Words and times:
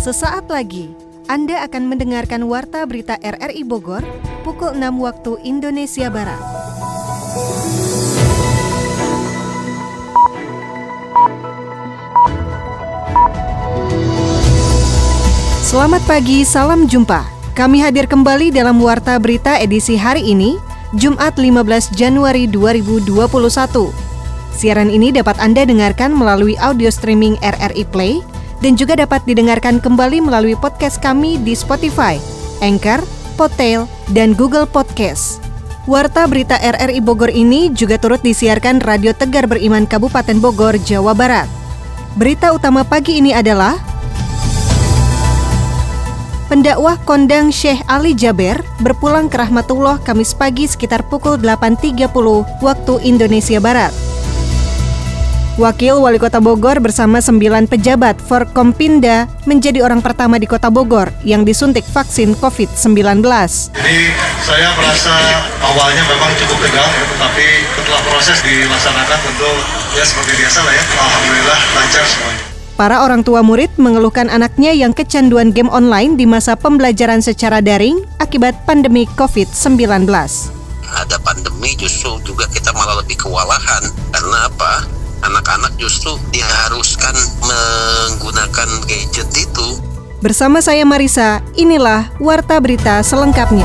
Sesaat 0.00 0.48
lagi, 0.48 0.88
Anda 1.28 1.60
akan 1.68 1.92
mendengarkan 1.92 2.48
Warta 2.48 2.88
Berita 2.88 3.20
RRI 3.20 3.68
Bogor 3.68 4.00
pukul 4.48 4.72
6 4.72 4.96
waktu 4.96 5.36
Indonesia 5.44 6.08
Barat. 6.08 6.40
Selamat 15.60 16.00
pagi, 16.08 16.48
salam 16.48 16.88
jumpa. 16.88 17.20
Kami 17.52 17.84
hadir 17.84 18.08
kembali 18.08 18.56
dalam 18.56 18.80
Warta 18.80 19.20
Berita 19.20 19.60
edisi 19.60 20.00
hari 20.00 20.24
ini, 20.24 20.56
Jumat 20.96 21.36
15 21.36 21.92
Januari 21.92 22.48
2021. 22.48 23.04
Siaran 24.56 24.88
ini 24.88 25.12
dapat 25.12 25.36
Anda 25.44 25.68
dengarkan 25.68 26.16
melalui 26.16 26.56
audio 26.56 26.88
streaming 26.88 27.36
RRI 27.44 27.84
Play 27.92 28.24
dan 28.60 28.76
juga 28.76 28.96
dapat 28.96 29.24
didengarkan 29.24 29.80
kembali 29.80 30.24
melalui 30.24 30.56
podcast 30.56 31.00
kami 31.00 31.40
di 31.40 31.56
Spotify, 31.56 32.20
Anchor, 32.60 33.00
Podtail, 33.40 33.88
dan 34.12 34.36
Google 34.36 34.68
Podcast. 34.68 35.40
Warta 35.88 36.28
berita 36.28 36.60
RRI 36.60 37.00
Bogor 37.00 37.32
ini 37.32 37.72
juga 37.72 37.96
turut 37.96 38.20
disiarkan 38.20 38.84
Radio 38.84 39.16
Tegar 39.16 39.48
Beriman 39.48 39.88
Kabupaten 39.88 40.36
Bogor, 40.38 40.76
Jawa 40.84 41.16
Barat. 41.16 41.48
Berita 42.20 42.52
utama 42.52 42.84
pagi 42.84 43.16
ini 43.16 43.32
adalah 43.32 43.80
Pendakwah 46.50 46.98
kondang 47.06 47.54
Syekh 47.54 47.78
Ali 47.86 48.10
Jaber 48.10 48.58
berpulang 48.82 49.30
ke 49.30 49.38
Rahmatullah 49.38 50.02
Kamis 50.02 50.34
pagi 50.34 50.66
sekitar 50.66 51.06
pukul 51.06 51.38
8.30 51.38 52.10
waktu 52.58 52.94
Indonesia 53.06 53.62
Barat. 53.62 53.94
Wakil 55.60 56.00
Wali 56.00 56.16
Kota 56.16 56.40
Bogor 56.40 56.80
bersama 56.80 57.20
sembilan 57.20 57.68
pejabat 57.68 58.16
Forkompinda 58.16 59.28
menjadi 59.44 59.84
orang 59.84 60.00
pertama 60.00 60.40
di 60.40 60.48
Kota 60.48 60.72
Bogor 60.72 61.12
yang 61.20 61.44
disuntik 61.44 61.84
vaksin 61.84 62.32
COVID-19. 62.40 62.96
Jadi 63.76 63.98
saya 64.40 64.72
merasa 64.72 65.12
awalnya 65.60 66.00
memang 66.08 66.32
cukup 66.40 66.64
tegang, 66.64 66.88
tapi 67.20 67.44
setelah 67.76 68.00
proses 68.08 68.40
dilaksanakan 68.40 69.18
tentu 69.20 69.52
ya 70.00 70.04
seperti 70.08 70.32
biasa 70.40 70.64
lah 70.64 70.72
ya. 70.72 70.84
Alhamdulillah 70.96 71.58
lancar 71.76 72.04
semuanya. 72.08 72.42
Para 72.80 72.96
orang 73.04 73.20
tua 73.20 73.44
murid 73.44 73.68
mengeluhkan 73.76 74.32
anaknya 74.32 74.72
yang 74.72 74.96
kecanduan 74.96 75.52
game 75.52 75.68
online 75.68 76.16
di 76.16 76.24
masa 76.24 76.56
pembelajaran 76.56 77.20
secara 77.20 77.60
daring 77.60 78.00
akibat 78.16 78.56
pandemi 78.64 79.04
COVID-19. 79.12 80.08
Ada 80.88 81.20
pandemi 81.20 81.76
justru 81.76 82.16
juga 82.24 82.48
kita 82.48 82.72
malah 82.72 83.04
lebih 83.04 83.20
kewalahan. 83.28 83.84
Karena 84.08 84.48
apa? 84.48 84.99
Anak-anak 85.24 85.72
justru 85.76 86.16
diharuskan 86.32 87.16
menggunakan 87.44 88.68
gadget 88.88 89.28
itu. 89.36 89.68
Bersama 90.20 90.60
saya 90.60 90.84
Marisa, 90.84 91.40
inilah 91.56 92.12
Warta 92.20 92.60
Berita 92.60 93.00
selengkapnya. 93.00 93.64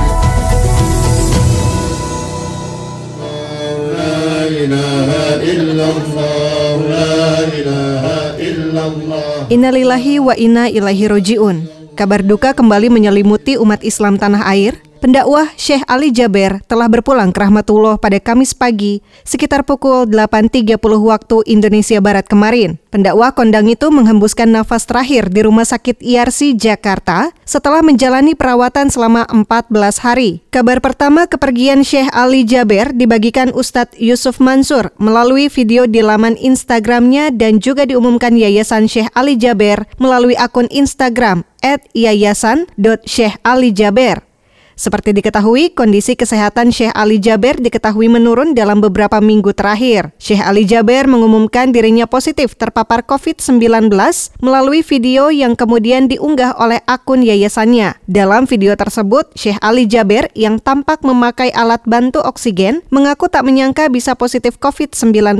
Innalillahi 9.51 10.15
wa 10.23 10.33
inna 10.39 10.71
ilaihi 10.71 11.05
roji'un. 11.11 11.57
Kabar 11.95 12.23
duka 12.23 12.51
kembali 12.55 12.87
menyelimuti 12.91 13.55
umat 13.59 13.83
Islam 13.83 14.19
tanah 14.19 14.43
air 14.51 14.84
Pendakwah 14.99 15.47
Syekh 15.59 15.83
Ali 15.85 16.09
Jaber 16.09 16.57
telah 16.65 16.89
berpulang 16.89 17.29
ke 17.29 17.37
Rahmatullah 17.43 18.01
pada 18.01 18.17
Kamis 18.17 18.57
pagi 18.57 19.05
sekitar 19.27 19.67
pukul 19.67 20.09
8.30 20.09 20.81
waktu 20.81 21.37
Indonesia 21.45 22.01
Barat 22.01 22.25
kemarin. 22.25 22.81
Pendakwah 22.89 23.35
kondang 23.35 23.69
itu 23.69 23.91
menghembuskan 23.91 24.49
nafas 24.49 24.87
terakhir 24.87 25.29
di 25.29 25.43
Rumah 25.43 25.67
Sakit 25.67 25.99
IRC 25.99 26.55
Jakarta 26.57 27.29
setelah 27.43 27.83
menjalani 27.83 28.33
perawatan 28.33 28.89
selama 28.89 29.27
14 29.29 29.99
hari. 30.01 30.41
Kabar 30.49 30.79
pertama 30.79 31.27
kepergian 31.27 31.83
Syekh 31.83 32.07
Ali 32.15 32.47
Jaber 32.47 32.95
dibagikan 32.95 33.51
Ustadz 33.53 33.99
Yusuf 34.01 34.41
Mansur 34.41 34.89
melalui 34.97 35.51
video 35.51 35.85
di 35.85 36.01
laman 36.01 36.33
Instagramnya 36.39 37.29
dan 37.35 37.59
juga 37.61 37.85
diumumkan 37.85 38.33
Yayasan 38.33 38.89
Syekh 38.89 39.13
Ali 39.13 39.37
Jaber 39.37 39.85
melalui 40.01 40.33
akun 40.39 40.65
Instagram 40.73 41.45
at 41.61 41.85
yayasan.syekhalijaber. 41.93 44.24
Seperti 44.75 45.15
diketahui, 45.15 45.71
kondisi 45.71 46.19
kesehatan 46.19 46.67
Syekh 46.67 46.91
Ali 46.91 47.15
Jaber 47.15 47.55
diketahui 47.55 48.11
menurun 48.11 48.51
dalam 48.51 48.83
beberapa 48.83 49.23
minggu 49.23 49.55
terakhir. 49.55 50.11
Syekh 50.19 50.43
Ali 50.43 50.67
Jaber 50.67 51.07
mengumumkan 51.07 51.71
dirinya 51.71 52.03
positif 52.03 52.59
terpapar 52.59 53.07
COVID-19 53.07 53.87
melalui 54.43 54.83
video 54.83 55.31
yang 55.31 55.55
kemudian 55.55 56.11
diunggah 56.11 56.59
oleh 56.59 56.83
akun 56.91 57.23
yayasannya. 57.23 57.95
Dalam 58.03 58.51
video 58.51 58.75
tersebut, 58.75 59.31
Syekh 59.39 59.55
Ali 59.63 59.87
Jaber 59.87 60.27
yang 60.35 60.59
tampak 60.59 61.07
memakai 61.07 61.55
alat 61.55 61.79
bantu 61.87 62.19
oksigen 62.19 62.83
mengaku 62.91 63.31
tak 63.31 63.47
menyangka 63.47 63.87
bisa 63.87 64.11
positif 64.19 64.59
COVID-19. 64.59 65.39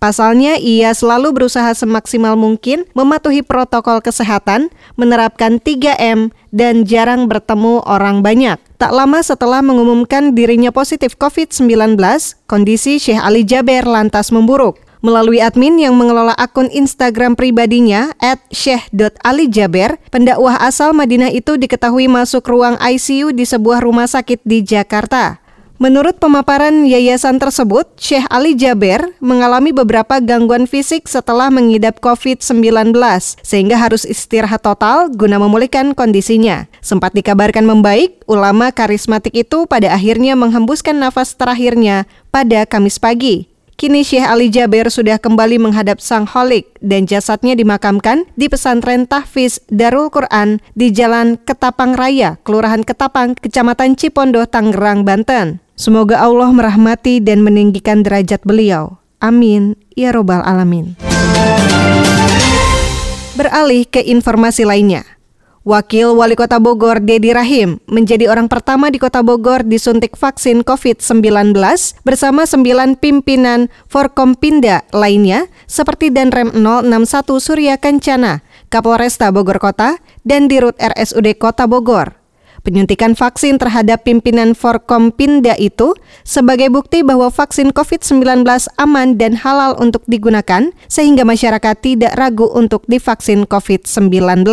Pasalnya, 0.00 0.56
ia 0.56 0.96
selalu 0.96 1.36
berusaha 1.36 1.76
semaksimal 1.76 2.32
mungkin 2.32 2.88
mematuhi 2.96 3.44
protokol 3.44 4.00
kesehatan, 4.00 4.72
menerapkan 4.96 5.60
3M, 5.60 6.32
dan 6.50 6.86
jarang 6.86 7.26
bertemu 7.26 7.82
orang 7.86 8.22
banyak. 8.22 8.58
Tak 8.78 8.92
lama 8.94 9.22
setelah 9.22 9.62
mengumumkan 9.62 10.34
dirinya 10.34 10.70
positif 10.70 11.16
COVID-19, 11.18 11.98
kondisi 12.46 12.98
Syekh 12.98 13.22
Ali 13.22 13.42
Jaber 13.42 13.86
lantas 13.86 14.30
memburuk. 14.30 14.78
Melalui 15.00 15.40
admin 15.40 15.80
yang 15.80 15.96
mengelola 15.96 16.36
akun 16.36 16.68
Instagram 16.68 17.32
pribadinya 17.32 18.12
at 18.20 18.36
syekh.alijaber, 18.52 19.96
pendakwah 20.12 20.60
asal 20.60 20.92
Madinah 20.92 21.32
itu 21.32 21.56
diketahui 21.56 22.04
masuk 22.04 22.44
ruang 22.44 22.76
ICU 22.76 23.32
di 23.32 23.48
sebuah 23.48 23.80
rumah 23.80 24.04
sakit 24.04 24.44
di 24.44 24.60
Jakarta. 24.60 25.40
Menurut 25.80 26.20
pemaparan 26.20 26.84
yayasan 26.84 27.40
tersebut, 27.40 27.88
Syekh 27.96 28.28
Ali 28.28 28.52
Jaber 28.52 29.16
mengalami 29.16 29.72
beberapa 29.72 30.20
gangguan 30.20 30.68
fisik 30.68 31.08
setelah 31.08 31.48
mengidap 31.48 32.04
COVID-19, 32.04 32.92
sehingga 33.40 33.80
harus 33.80 34.04
istirahat 34.04 34.60
total 34.60 35.08
guna 35.08 35.40
memulihkan 35.40 35.96
kondisinya. 35.96 36.68
Sempat 36.84 37.16
dikabarkan 37.16 37.64
membaik, 37.64 38.20
ulama 38.28 38.68
karismatik 38.76 39.32
itu 39.32 39.64
pada 39.64 39.96
akhirnya 39.96 40.36
menghembuskan 40.36 41.00
nafas 41.00 41.32
terakhirnya 41.32 42.04
pada 42.28 42.68
Kamis 42.68 43.00
pagi. 43.00 43.48
Kini 43.80 44.04
Syekh 44.04 44.28
Ali 44.28 44.52
Jaber 44.52 44.92
sudah 44.92 45.16
kembali 45.16 45.56
menghadap 45.56 46.04
Sang 46.04 46.28
Holik 46.28 46.76
dan 46.84 47.08
jasadnya 47.08 47.56
dimakamkan 47.56 48.28
di 48.36 48.52
pesantren 48.52 49.08
Tahfiz 49.08 49.64
Darul 49.72 50.12
Quran 50.12 50.60
di 50.76 50.92
Jalan 50.92 51.40
Ketapang 51.40 51.96
Raya, 51.96 52.36
Kelurahan 52.44 52.84
Ketapang, 52.84 53.32
Kecamatan 53.40 53.96
Cipondoh, 53.96 54.44
Tangerang, 54.44 55.08
Banten. 55.08 55.64
Semoga 55.80 56.20
Allah 56.20 56.52
merahmati 56.52 57.24
dan 57.24 57.40
meninggikan 57.40 58.04
derajat 58.04 58.44
beliau. 58.44 59.00
Amin. 59.16 59.80
Ya 59.96 60.12
Robbal 60.12 60.44
Alamin. 60.44 60.92
Beralih 63.32 63.88
ke 63.88 64.04
informasi 64.04 64.68
lainnya. 64.68 65.08
Wakil 65.64 66.12
Wali 66.12 66.36
Kota 66.36 66.60
Bogor, 66.60 67.00
Dedi 67.00 67.32
Rahim, 67.32 67.80
menjadi 67.88 68.28
orang 68.28 68.52
pertama 68.52 68.92
di 68.92 69.00
Kota 69.00 69.24
Bogor 69.24 69.64
disuntik 69.64 70.20
vaksin 70.20 70.68
COVID-19 70.68 71.56
bersama 72.04 72.44
sembilan 72.44 73.00
pimpinan 73.00 73.72
Forkompinda 73.88 74.84
lainnya 74.92 75.48
seperti 75.64 76.12
Danrem 76.12 76.52
061 76.60 77.40
Surya 77.40 77.80
Kencana, 77.80 78.44
Kapolresta 78.68 79.32
Bogor 79.32 79.56
Kota, 79.56 79.96
dan 80.28 80.44
Dirut 80.44 80.76
RSUD 80.76 81.40
Kota 81.40 81.64
Bogor. 81.64 82.19
Penyuntikan 82.60 83.16
vaksin 83.16 83.56
terhadap 83.56 84.04
pimpinan 84.04 84.52
Forkompinda 84.52 85.56
itu 85.56 85.96
sebagai 86.24 86.68
bukti 86.68 87.00
bahwa 87.00 87.32
vaksin 87.32 87.72
COVID-19 87.72 88.44
aman 88.76 89.16
dan 89.16 89.36
halal 89.40 89.76
untuk 89.80 90.04
digunakan 90.04 90.68
sehingga 90.88 91.24
masyarakat 91.24 91.76
tidak 91.80 92.12
ragu 92.16 92.48
untuk 92.52 92.84
divaksin 92.84 93.48
COVID-19. 93.48 94.44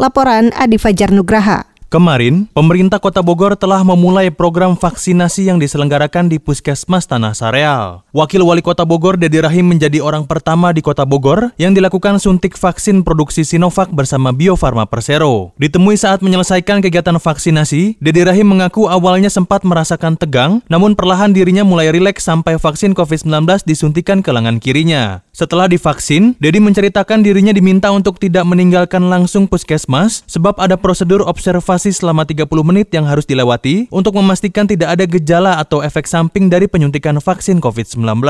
Laporan 0.00 0.52
Adi 0.56 0.76
Fajar 0.80 1.12
Nugraha. 1.12 1.71
Kemarin, 1.92 2.48
pemerintah 2.56 2.96
Kota 2.96 3.20
Bogor 3.20 3.52
telah 3.52 3.84
memulai 3.84 4.32
program 4.32 4.80
vaksinasi 4.80 5.52
yang 5.52 5.60
diselenggarakan 5.60 6.24
di 6.24 6.40
Puskesmas 6.40 7.04
Tanah 7.04 7.36
Sareal. 7.36 8.00
Wakil 8.16 8.40
Wali 8.40 8.64
Kota 8.64 8.88
Bogor, 8.88 9.20
Dedi 9.20 9.44
Rahim 9.44 9.68
menjadi 9.68 10.00
orang 10.00 10.24
pertama 10.24 10.72
di 10.72 10.80
Kota 10.80 11.04
Bogor 11.04 11.52
yang 11.60 11.76
dilakukan 11.76 12.16
suntik 12.16 12.56
vaksin 12.56 13.04
produksi 13.04 13.44
Sinovac 13.44 13.92
bersama 13.92 14.32
Bio 14.32 14.56
Farma 14.56 14.88
Persero. 14.88 15.52
Ditemui 15.60 16.00
saat 16.00 16.24
menyelesaikan 16.24 16.80
kegiatan 16.80 17.20
vaksinasi, 17.20 18.00
Dedi 18.00 18.24
Rahim 18.24 18.48
mengaku 18.56 18.88
awalnya 18.88 19.28
sempat 19.28 19.60
merasakan 19.60 20.16
tegang, 20.16 20.64
namun 20.72 20.96
perlahan 20.96 21.36
dirinya 21.36 21.60
mulai 21.60 21.92
rileks 21.92 22.24
sampai 22.24 22.56
vaksin 22.56 22.96
COVID-19 22.96 23.68
disuntikan 23.68 24.24
ke 24.24 24.32
lengan 24.32 24.64
kirinya. 24.64 25.20
Setelah 25.32 25.64
divaksin, 25.64 26.36
Dedi 26.36 26.60
menceritakan 26.60 27.24
dirinya 27.24 27.56
diminta 27.56 27.88
untuk 27.88 28.20
tidak 28.20 28.44
meninggalkan 28.44 29.08
langsung 29.08 29.48
puskesmas 29.48 30.28
sebab 30.28 30.60
ada 30.60 30.76
prosedur 30.76 31.24
observasi 31.24 31.88
selama 31.88 32.28
30 32.28 32.44
menit 32.60 32.92
yang 32.92 33.08
harus 33.08 33.24
dilewati 33.24 33.88
untuk 33.88 34.12
memastikan 34.20 34.68
tidak 34.68 34.92
ada 34.92 35.08
gejala 35.08 35.56
atau 35.56 35.80
efek 35.80 36.04
samping 36.04 36.52
dari 36.52 36.68
penyuntikan 36.68 37.16
vaksin 37.16 37.64
COVID-19. 37.64 38.20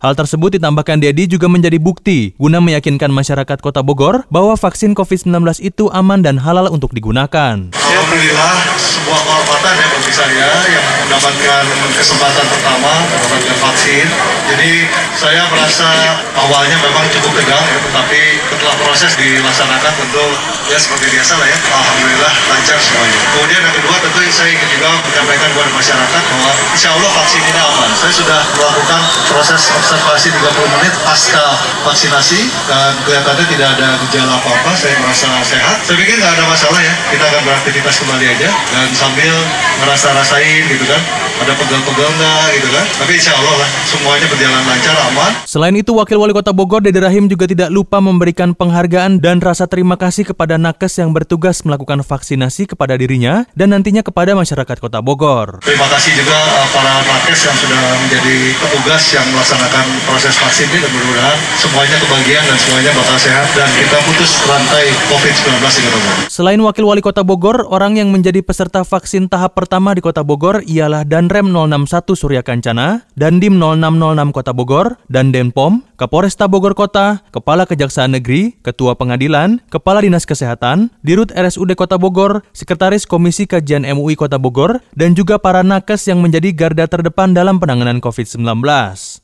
Hal 0.00 0.14
tersebut 0.16 0.56
ditambahkan 0.56 1.04
Dedi 1.04 1.28
juga 1.28 1.52
menjadi 1.52 1.76
bukti 1.76 2.32
guna 2.40 2.64
meyakinkan 2.64 3.12
masyarakat 3.12 3.60
Kota 3.60 3.84
Bogor 3.84 4.24
bahwa 4.32 4.56
vaksin 4.56 4.96
COVID-19 4.96 5.60
itu 5.60 5.92
aman 5.92 6.24
dan 6.24 6.40
halal 6.40 6.72
untuk 6.72 6.96
digunakan. 6.96 7.60
Alhamdulillah 7.76 8.56
sebuah 8.80 9.20
kehormatan 9.20 9.74
ya 9.76 9.86
bagi 9.92 10.12
saya 10.16 10.48
yang 10.64 10.86
mendapatkan 11.04 11.64
kesempatan 11.92 12.44
pertama 12.48 12.92
mendapatkan 13.04 13.56
vaksin. 13.60 14.06
Jadi 14.48 14.72
saya 15.12 15.44
merasa 15.52 15.88
awalnya 16.38 16.76
memang 16.78 17.04
cukup 17.10 17.32
tegang 17.34 17.64
ya, 17.66 17.78
tetapi 17.82 18.20
setelah 18.54 18.76
proses 18.78 19.12
dilaksanakan 19.18 19.92
tentu 19.98 20.26
ya 20.70 20.78
seperti 20.78 21.06
biasa 21.12 21.32
lah 21.38 21.46
ya. 21.50 21.58
Alhamdulillah 21.58 22.32
lancar 22.50 22.78
semuanya. 22.78 23.18
Kemudian 23.34 23.60
yang 23.62 23.74
kedua 23.74 23.96
tentu 23.98 24.18
saya 24.28 24.50
ingin 24.54 24.68
juga 24.70 24.88
menyampaikan 25.02 25.48
kepada 25.50 25.70
masyarakat 25.72 26.22
bahwa 26.30 26.50
insya 26.74 26.90
Allah 26.94 27.10
vaksin 27.22 27.42
ini 27.42 27.60
aman. 27.60 27.90
Saya 27.96 28.12
sudah 28.14 28.40
melakukan 28.54 29.00
proses 29.26 29.62
observasi 29.74 30.28
30 30.30 30.74
menit 30.78 30.92
pasca 31.02 31.44
vaksinasi 31.82 32.40
dan 32.68 32.92
kelihatannya 33.02 33.46
tidak 33.50 33.68
ada 33.78 33.88
gejala 34.06 34.32
apa-apa. 34.38 34.70
Saya 34.78 34.94
merasa 35.02 35.28
sehat. 35.42 35.76
Saya 35.82 35.96
pikir 35.98 36.20
nggak 36.20 36.32
ada 36.38 36.44
masalah 36.46 36.80
ya. 36.82 36.94
Kita 37.10 37.24
akan 37.24 37.40
beraktivitas 37.46 37.94
kembali 38.04 38.26
aja 38.38 38.48
dan 38.52 38.86
sambil 38.94 39.34
ngerasa 39.82 40.14
rasain 40.14 40.62
gitu 40.68 40.84
kan. 40.86 41.00
Ada 41.38 41.52
pegal-pegal 41.54 42.10
nggak 42.18 42.46
gitu 42.58 42.68
kan. 42.74 42.84
Tapi 42.98 43.12
insya 43.14 43.32
Allah 43.38 43.54
lah 43.62 43.68
semuanya 43.86 44.26
berjalan 44.26 44.62
lancar, 44.66 44.94
aman. 45.08 45.32
Selain 45.46 45.74
itu, 45.74 45.90
Wakil 45.94 46.18
Wali 46.18 46.27
Kota 46.34 46.52
Bogor 46.56 46.84
Dede 46.84 47.00
Rahim 47.00 47.28
juga 47.28 47.48
tidak 47.48 47.68
lupa 47.68 48.00
memberikan 48.00 48.56
penghargaan 48.56 49.20
dan 49.22 49.38
rasa 49.38 49.68
terima 49.68 49.96
kasih 49.96 50.28
kepada 50.28 50.56
nakes 50.56 51.00
yang 51.00 51.12
bertugas 51.12 51.64
melakukan 51.64 52.04
vaksinasi 52.04 52.68
kepada 52.68 52.96
dirinya 52.96 53.48
dan 53.56 53.72
nantinya 53.72 54.04
kepada 54.04 54.36
masyarakat 54.36 54.76
Kota 54.78 55.00
Bogor. 55.00 55.64
Terima 55.64 55.88
kasih 55.88 56.12
juga 56.18 56.36
uh, 56.36 56.68
para 56.74 57.00
nakes 57.02 57.40
yang 57.48 57.56
sudah 57.56 57.82
menjadi 58.04 58.36
petugas 58.60 59.02
yang 59.16 59.26
melaksanakan 59.32 59.86
proses 60.04 60.34
vaksin 60.36 60.68
ini 60.68 60.78
dan 60.84 60.90
mudah-mudahan 60.92 61.38
semuanya 61.56 61.96
kebagian 62.04 62.42
dan 62.44 62.56
semuanya 62.60 62.90
bakal 62.92 63.16
sehat 63.16 63.48
dan 63.56 63.68
kita 63.72 63.96
putus 64.04 64.30
rantai 64.44 64.84
COVID-19 65.08 65.56
di 65.64 65.80
Kota 65.88 65.98
Bogor. 65.98 66.16
Selain 66.28 66.60
Wakil 66.60 66.84
Wali 66.84 67.02
Kota 67.02 67.22
Bogor, 67.24 67.64
orang 67.72 67.96
yang 67.96 68.12
menjadi 68.12 68.44
peserta 68.44 68.84
vaksin 68.84 69.32
tahap 69.32 69.56
pertama 69.56 69.96
di 69.96 70.04
Kota 70.04 70.20
Bogor 70.20 70.60
ialah 70.68 71.08
Danrem 71.08 71.48
061 71.48 72.12
Surya 72.12 72.44
Kancana, 72.44 73.08
Dandim 73.16 73.56
0606 73.56 74.36
Kota 74.36 74.52
Bogor, 74.52 75.00
dan 75.08 75.32
Denpom, 75.32 75.87
Kapolresta 75.98 76.46
Bogor 76.46 76.78
Kota, 76.78 77.26
Kepala 77.34 77.66
Kejaksaan 77.66 78.14
Negeri, 78.14 78.54
Ketua 78.62 78.94
Pengadilan, 78.94 79.58
Kepala 79.66 79.98
Dinas 79.98 80.30
Kesehatan, 80.30 80.94
Dirut 81.02 81.34
RSUD 81.34 81.74
Kota 81.74 81.98
Bogor, 81.98 82.46
Sekretaris 82.54 83.02
Komisi 83.02 83.50
Kajian 83.50 83.82
MUI 83.82 84.14
Kota 84.14 84.38
Bogor, 84.38 84.78
dan 84.94 85.18
juga 85.18 85.42
para 85.42 85.66
nakes 85.66 86.06
yang 86.06 86.22
menjadi 86.22 86.54
garda 86.54 86.86
terdepan 86.86 87.34
dalam 87.34 87.58
penanganan 87.58 87.98
COVID-19. 87.98 88.46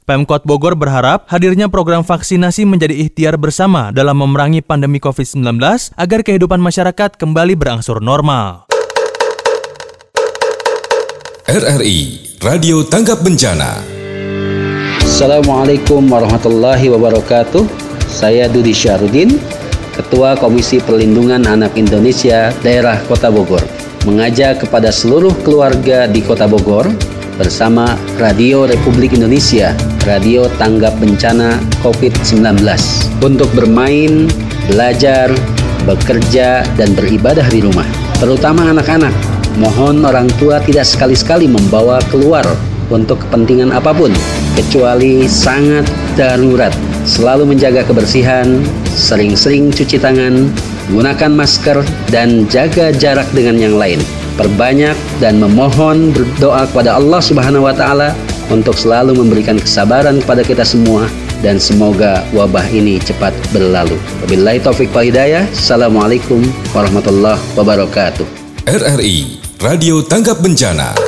Pemkot 0.03 0.43
Bogor 0.43 0.75
berharap 0.75 1.31
hadirnya 1.31 1.71
program 1.71 2.03
vaksinasi 2.03 2.67
menjadi 2.67 3.06
ikhtiar 3.06 3.38
bersama 3.38 3.94
dalam 3.94 4.19
memerangi 4.19 4.59
pandemi 4.59 4.99
COVID-19 4.99 5.62
agar 5.94 6.26
kehidupan 6.26 6.59
masyarakat 6.59 7.15
kembali 7.15 7.55
berangsur 7.55 8.03
normal. 8.03 8.67
RRI 11.47 12.35
Radio 12.43 12.82
Tanggap 12.82 13.23
Bencana. 13.23 13.94
Assalamualaikum 15.14 16.11
warahmatullahi 16.11 16.90
wabarakatuh. 16.90 17.62
Saya 18.11 18.50
Dudi 18.50 18.75
Syarudin, 18.75 19.38
Ketua 19.94 20.34
Komisi 20.34 20.82
Perlindungan 20.82 21.46
Anak 21.46 21.78
Indonesia 21.78 22.50
Daerah 22.66 22.99
Kota 23.06 23.31
Bogor, 23.31 23.62
mengajak 24.11 24.66
kepada 24.66 24.90
seluruh 24.90 25.31
keluarga 25.46 26.11
di 26.11 26.19
Kota 26.19 26.50
Bogor 26.50 26.90
bersama 27.38 27.94
Radio 28.19 28.66
Republik 28.66 29.14
Indonesia, 29.14 29.70
Radio 30.02 30.50
Tanggap 30.58 30.99
Bencana 30.99 31.62
COVID-19 31.87 32.66
untuk 33.22 33.46
bermain, 33.55 34.26
belajar, 34.66 35.31
bekerja, 35.87 36.66
dan 36.75 36.90
beribadah 36.99 37.46
di 37.55 37.62
rumah, 37.62 37.87
terutama 38.19 38.66
anak-anak 38.75 39.14
Mohon 39.55 40.02
orang 40.11 40.26
tua 40.43 40.58
tidak 40.58 40.82
sekali-sekali 40.82 41.46
membawa 41.46 42.02
keluar 42.11 42.43
untuk 42.90 43.22
kepentingan 43.22 43.70
apa 43.70 43.94
pun, 43.94 44.11
kecuali 44.55 45.27
sangat 45.27 45.85
darurat. 46.15 46.73
Selalu 47.05 47.55
menjaga 47.55 47.85
kebersihan, 47.85 48.65
sering-sering 48.95 49.69
cuci 49.69 50.01
tangan, 50.01 50.49
gunakan 50.89 51.31
masker, 51.35 51.85
dan 52.09 52.49
jaga 52.49 52.95
jarak 52.95 53.29
dengan 53.37 53.61
yang 53.61 53.77
lain. 53.77 54.01
Perbanyak 54.35 54.97
dan 55.23 55.39
memohon 55.39 56.11
berdoa 56.11 56.67
kepada 56.67 56.99
Allah 56.99 57.21
Subhanahu 57.23 57.71
wa 57.71 57.75
Ta'ala 57.77 58.17
untuk 58.51 58.75
selalu 58.75 59.15
memberikan 59.15 59.61
kesabaran 59.61 60.19
kepada 60.19 60.43
kita 60.43 60.67
semua 60.67 61.07
dan 61.45 61.61
semoga 61.61 62.25
wabah 62.33 62.65
ini 62.73 62.97
cepat 62.99 63.37
berlalu. 63.53 64.00
Wabillahi 64.25 64.59
taufik 64.65 64.91
wa 64.97 65.05
hidayah. 65.05 65.45
Assalamualaikum 65.53 66.41
warahmatullahi 66.73 67.39
wabarakatuh. 67.55 68.27
RRI 68.65 69.45
Radio 69.61 70.00
Tanggap 70.00 70.41
Bencana. 70.41 71.04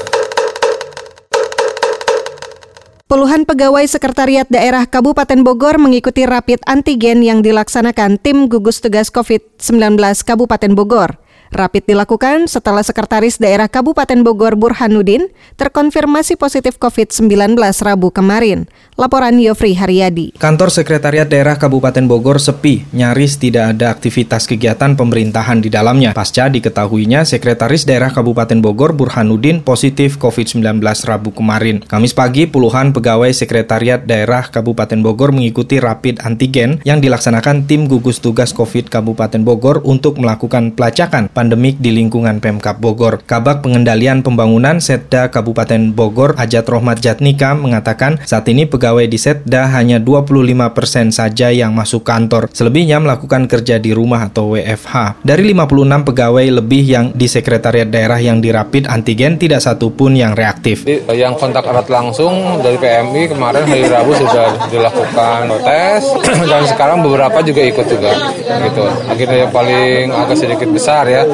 Puluhan 3.07 3.47
pegawai 3.47 3.87
Sekretariat 3.87 4.51
Daerah 4.51 4.83
Kabupaten 4.83 5.47
Bogor 5.47 5.79
mengikuti 5.79 6.27
rapid 6.27 6.59
antigen 6.67 7.23
yang 7.23 7.39
dilaksanakan 7.39 8.19
tim 8.19 8.51
gugus 8.51 8.83
tugas 8.83 9.15
COVID-19 9.15 9.95
Kabupaten 10.27 10.75
Bogor. 10.75 11.15
Rapid 11.55 11.87
dilakukan 11.87 12.51
setelah 12.51 12.83
Sekretaris 12.83 13.39
Daerah 13.39 13.71
Kabupaten 13.71 14.19
Bogor 14.27 14.59
Burhanuddin 14.59 15.31
terkonfirmasi 15.55 16.35
positif 16.35 16.75
COVID-19 16.83 17.55
Rabu 17.87 18.11
kemarin. 18.11 18.67
Laporan 18.99 19.39
Yofri 19.39 19.79
Haryadi. 19.79 20.35
Kantor 20.41 20.75
Sekretariat 20.75 21.29
Daerah 21.29 21.55
Kabupaten 21.55 22.03
Bogor 22.11 22.43
sepi, 22.43 22.83
nyaris 22.91 23.39
tidak 23.39 23.77
ada 23.77 23.95
aktivitas 23.95 24.51
kegiatan 24.51 24.99
pemerintahan 24.99 25.63
di 25.63 25.71
dalamnya. 25.71 26.17
Pasca 26.17 26.51
diketahuinya 26.51 27.23
Sekretaris 27.23 27.87
Daerah 27.87 28.11
Kabupaten 28.11 28.59
Bogor 28.59 28.97
Burhanuddin 28.97 29.63
positif 29.63 30.19
COVID-19 30.19 30.83
Rabu 30.83 31.31
kemarin. 31.31 31.85
Kamis 31.87 32.17
pagi, 32.17 32.51
puluhan 32.51 32.91
pegawai 32.91 33.31
Sekretariat 33.31 34.03
Daerah 34.03 34.51
Kabupaten 34.51 34.99
Bogor 34.99 35.31
mengikuti 35.31 35.79
rapid 35.79 36.25
antigen 36.27 36.83
yang 36.83 36.99
dilaksanakan 36.99 37.71
tim 37.71 37.87
gugus 37.87 38.19
tugas 38.19 38.51
COVID 38.51 38.91
Kabupaten 38.91 39.45
Bogor 39.47 39.85
untuk 39.85 40.19
melakukan 40.19 40.75
pelacakan 40.75 41.29
pandemik 41.37 41.77
di 41.77 41.93
lingkungan 41.93 42.41
Pemkap 42.41 42.81
Bogor. 42.81 43.21
Kabak 43.29 43.61
Pengendalian 43.61 44.25
Pembangunan 44.25 44.81
Setda 44.81 45.29
Kabupaten 45.29 45.93
Bogor 45.93 46.33
Ajat 46.41 46.65
Rohmat 46.65 47.05
Jatnika 47.05 47.53
mengatakan 47.53 48.17
saat 48.25 48.49
ini 48.49 48.65
pegawai 48.65 49.05
di 49.05 49.21
Setda 49.21 49.69
hanya 49.77 50.01
25% 50.01 50.73
persen 50.73 51.13
saja 51.13 51.53
yang 51.53 51.77
masuk 51.77 52.09
kantor. 52.09 52.49
Selebihnya 52.57 52.97
melakukan 52.97 53.45
kerja 53.45 53.77
di 53.77 53.93
rumah 53.93 54.33
atau 54.33 54.57
WFH. 54.57 55.21
Dari 55.21 55.53
56 55.53 56.09
pegawai 56.09 56.47
lebih 56.65 56.83
yang 56.89 57.07
di 57.13 57.29
Sekretariat 57.29 57.93
Daerah 57.93 58.17
yang 58.17 58.41
dirapid 58.41 58.89
antigen 58.89 59.37
tidak 59.37 59.61
satu 59.61 59.93
pun 59.93 60.17
yang 60.17 60.33
reaktif. 60.33 60.89
Yang 60.89 61.37
kontak 61.37 61.69
erat 61.69 61.93
langsung 61.93 62.65
dari 62.65 62.81
PMI 62.81 63.37
kemarin 63.37 63.69
hari 63.69 63.85
Rabu 63.85 64.17
sudah 64.17 64.73
dilakukan 64.73 65.53
tes 65.67 66.01
dan 66.51 66.63
sekarang 66.65 67.05
beberapa 67.05 67.45
juga 67.45 67.61
ikut 67.61 67.87
juga 67.91 68.13
gitu. 68.47 68.85
Akhirnya 69.11 69.39
yang 69.45 69.53
paling 69.53 70.09
agak 70.15 70.39
sedikit 70.39 70.71
besar 70.71 71.05
ya 71.11 71.26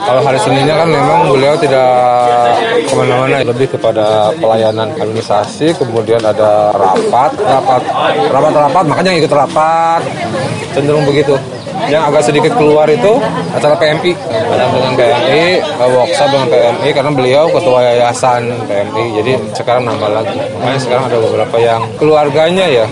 kalau 0.00 0.20
hari 0.24 0.38
Seninnya 0.42 0.74
kan 0.82 0.88
memang 0.88 1.30
beliau 1.30 1.54
tidak 1.58 1.90
ke 2.86 2.94
mana-mana, 2.94 3.36
lebih 3.46 3.66
kepada 3.70 4.34
pelayanan 4.36 4.90
administrasi, 4.96 5.76
kemudian 5.78 6.20
ada 6.20 6.74
rapat, 6.74 7.32
rapat, 7.38 7.82
rapat-rapat, 8.30 8.84
makanya 8.88 9.12
ikut 9.20 9.32
rapat, 9.32 10.02
cenderung 10.74 11.06
begitu. 11.06 11.38
Yang 11.88 12.02
agak 12.12 12.22
sedikit 12.26 12.52
keluar 12.58 12.86
itu 12.90 13.12
acara 13.56 13.74
PMI, 13.78 14.12
dengan 14.12 14.92
PMI, 14.98 15.44
workshop 15.80 16.28
dengan 16.28 16.48
PMI, 16.50 16.90
karena 16.92 17.10
beliau 17.14 17.44
ketua 17.48 17.78
yayasan 17.94 18.42
PMI, 18.68 19.04
jadi 19.22 19.32
sekarang 19.56 19.88
nambah 19.88 20.10
lagi. 20.10 20.36
Makanya 20.60 20.80
sekarang 20.80 21.04
ada 21.08 21.18
beberapa 21.22 21.56
yang 21.56 21.82
keluarganya 21.96 22.66
ya, 22.68 22.86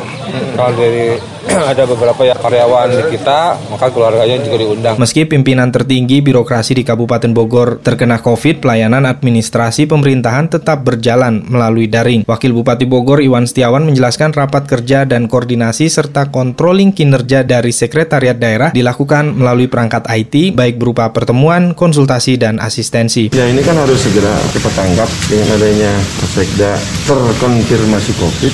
kalau 0.57 0.73
dari 0.77 1.19
ada 1.73 1.89
beberapa 1.89 2.21
ya 2.29 2.37
karyawan 2.37 2.89
di 2.93 3.05
kita, 3.17 3.57
maka 3.73 3.89
keluarganya 3.89 4.37
juga 4.45 4.57
diundang. 4.61 4.95
Meski 5.01 5.25
pimpinan 5.25 5.73
tertinggi 5.73 6.21
birokrasi 6.21 6.77
di 6.77 6.85
Kabupaten 6.85 7.33
Bogor 7.33 7.81
terkena 7.81 8.21
COVID, 8.21 8.61
pelayanan 8.61 9.09
administrasi 9.09 9.89
pemerintahan 9.89 10.53
tetap 10.53 10.85
berjalan 10.85 11.45
melalui 11.49 11.89
daring. 11.89 12.29
Wakil 12.29 12.53
Bupati 12.53 12.85
Bogor 12.85 13.25
Iwan 13.25 13.49
Setiawan 13.49 13.89
menjelaskan 13.89 14.37
rapat 14.37 14.69
kerja 14.69 15.09
dan 15.09 15.27
koordinasi 15.31 15.89
serta 15.89 16.29
controlling 16.29 16.93
kinerja 16.93 17.45
dari 17.47 17.73
Sekretariat 17.73 18.37
Daerah 18.37 18.71
dilakukan 18.79 19.35
melalui 19.35 19.67
perangkat 19.67 20.07
IT, 20.07 20.55
baik 20.55 20.79
berupa 20.79 21.11
pertemuan, 21.11 21.75
konsultasi, 21.75 22.39
dan 22.39 22.63
asistensi. 22.63 23.35
Ya 23.35 23.51
ini 23.51 23.61
kan 23.67 23.75
harus 23.75 23.99
segera 23.99 24.39
cepat 24.55 24.73
tanggap 24.79 25.11
dengan 25.27 25.49
adanya 25.59 25.93
Sekda 26.29 26.79
terkonfirmasi 27.11 28.13
COVID, 28.15 28.53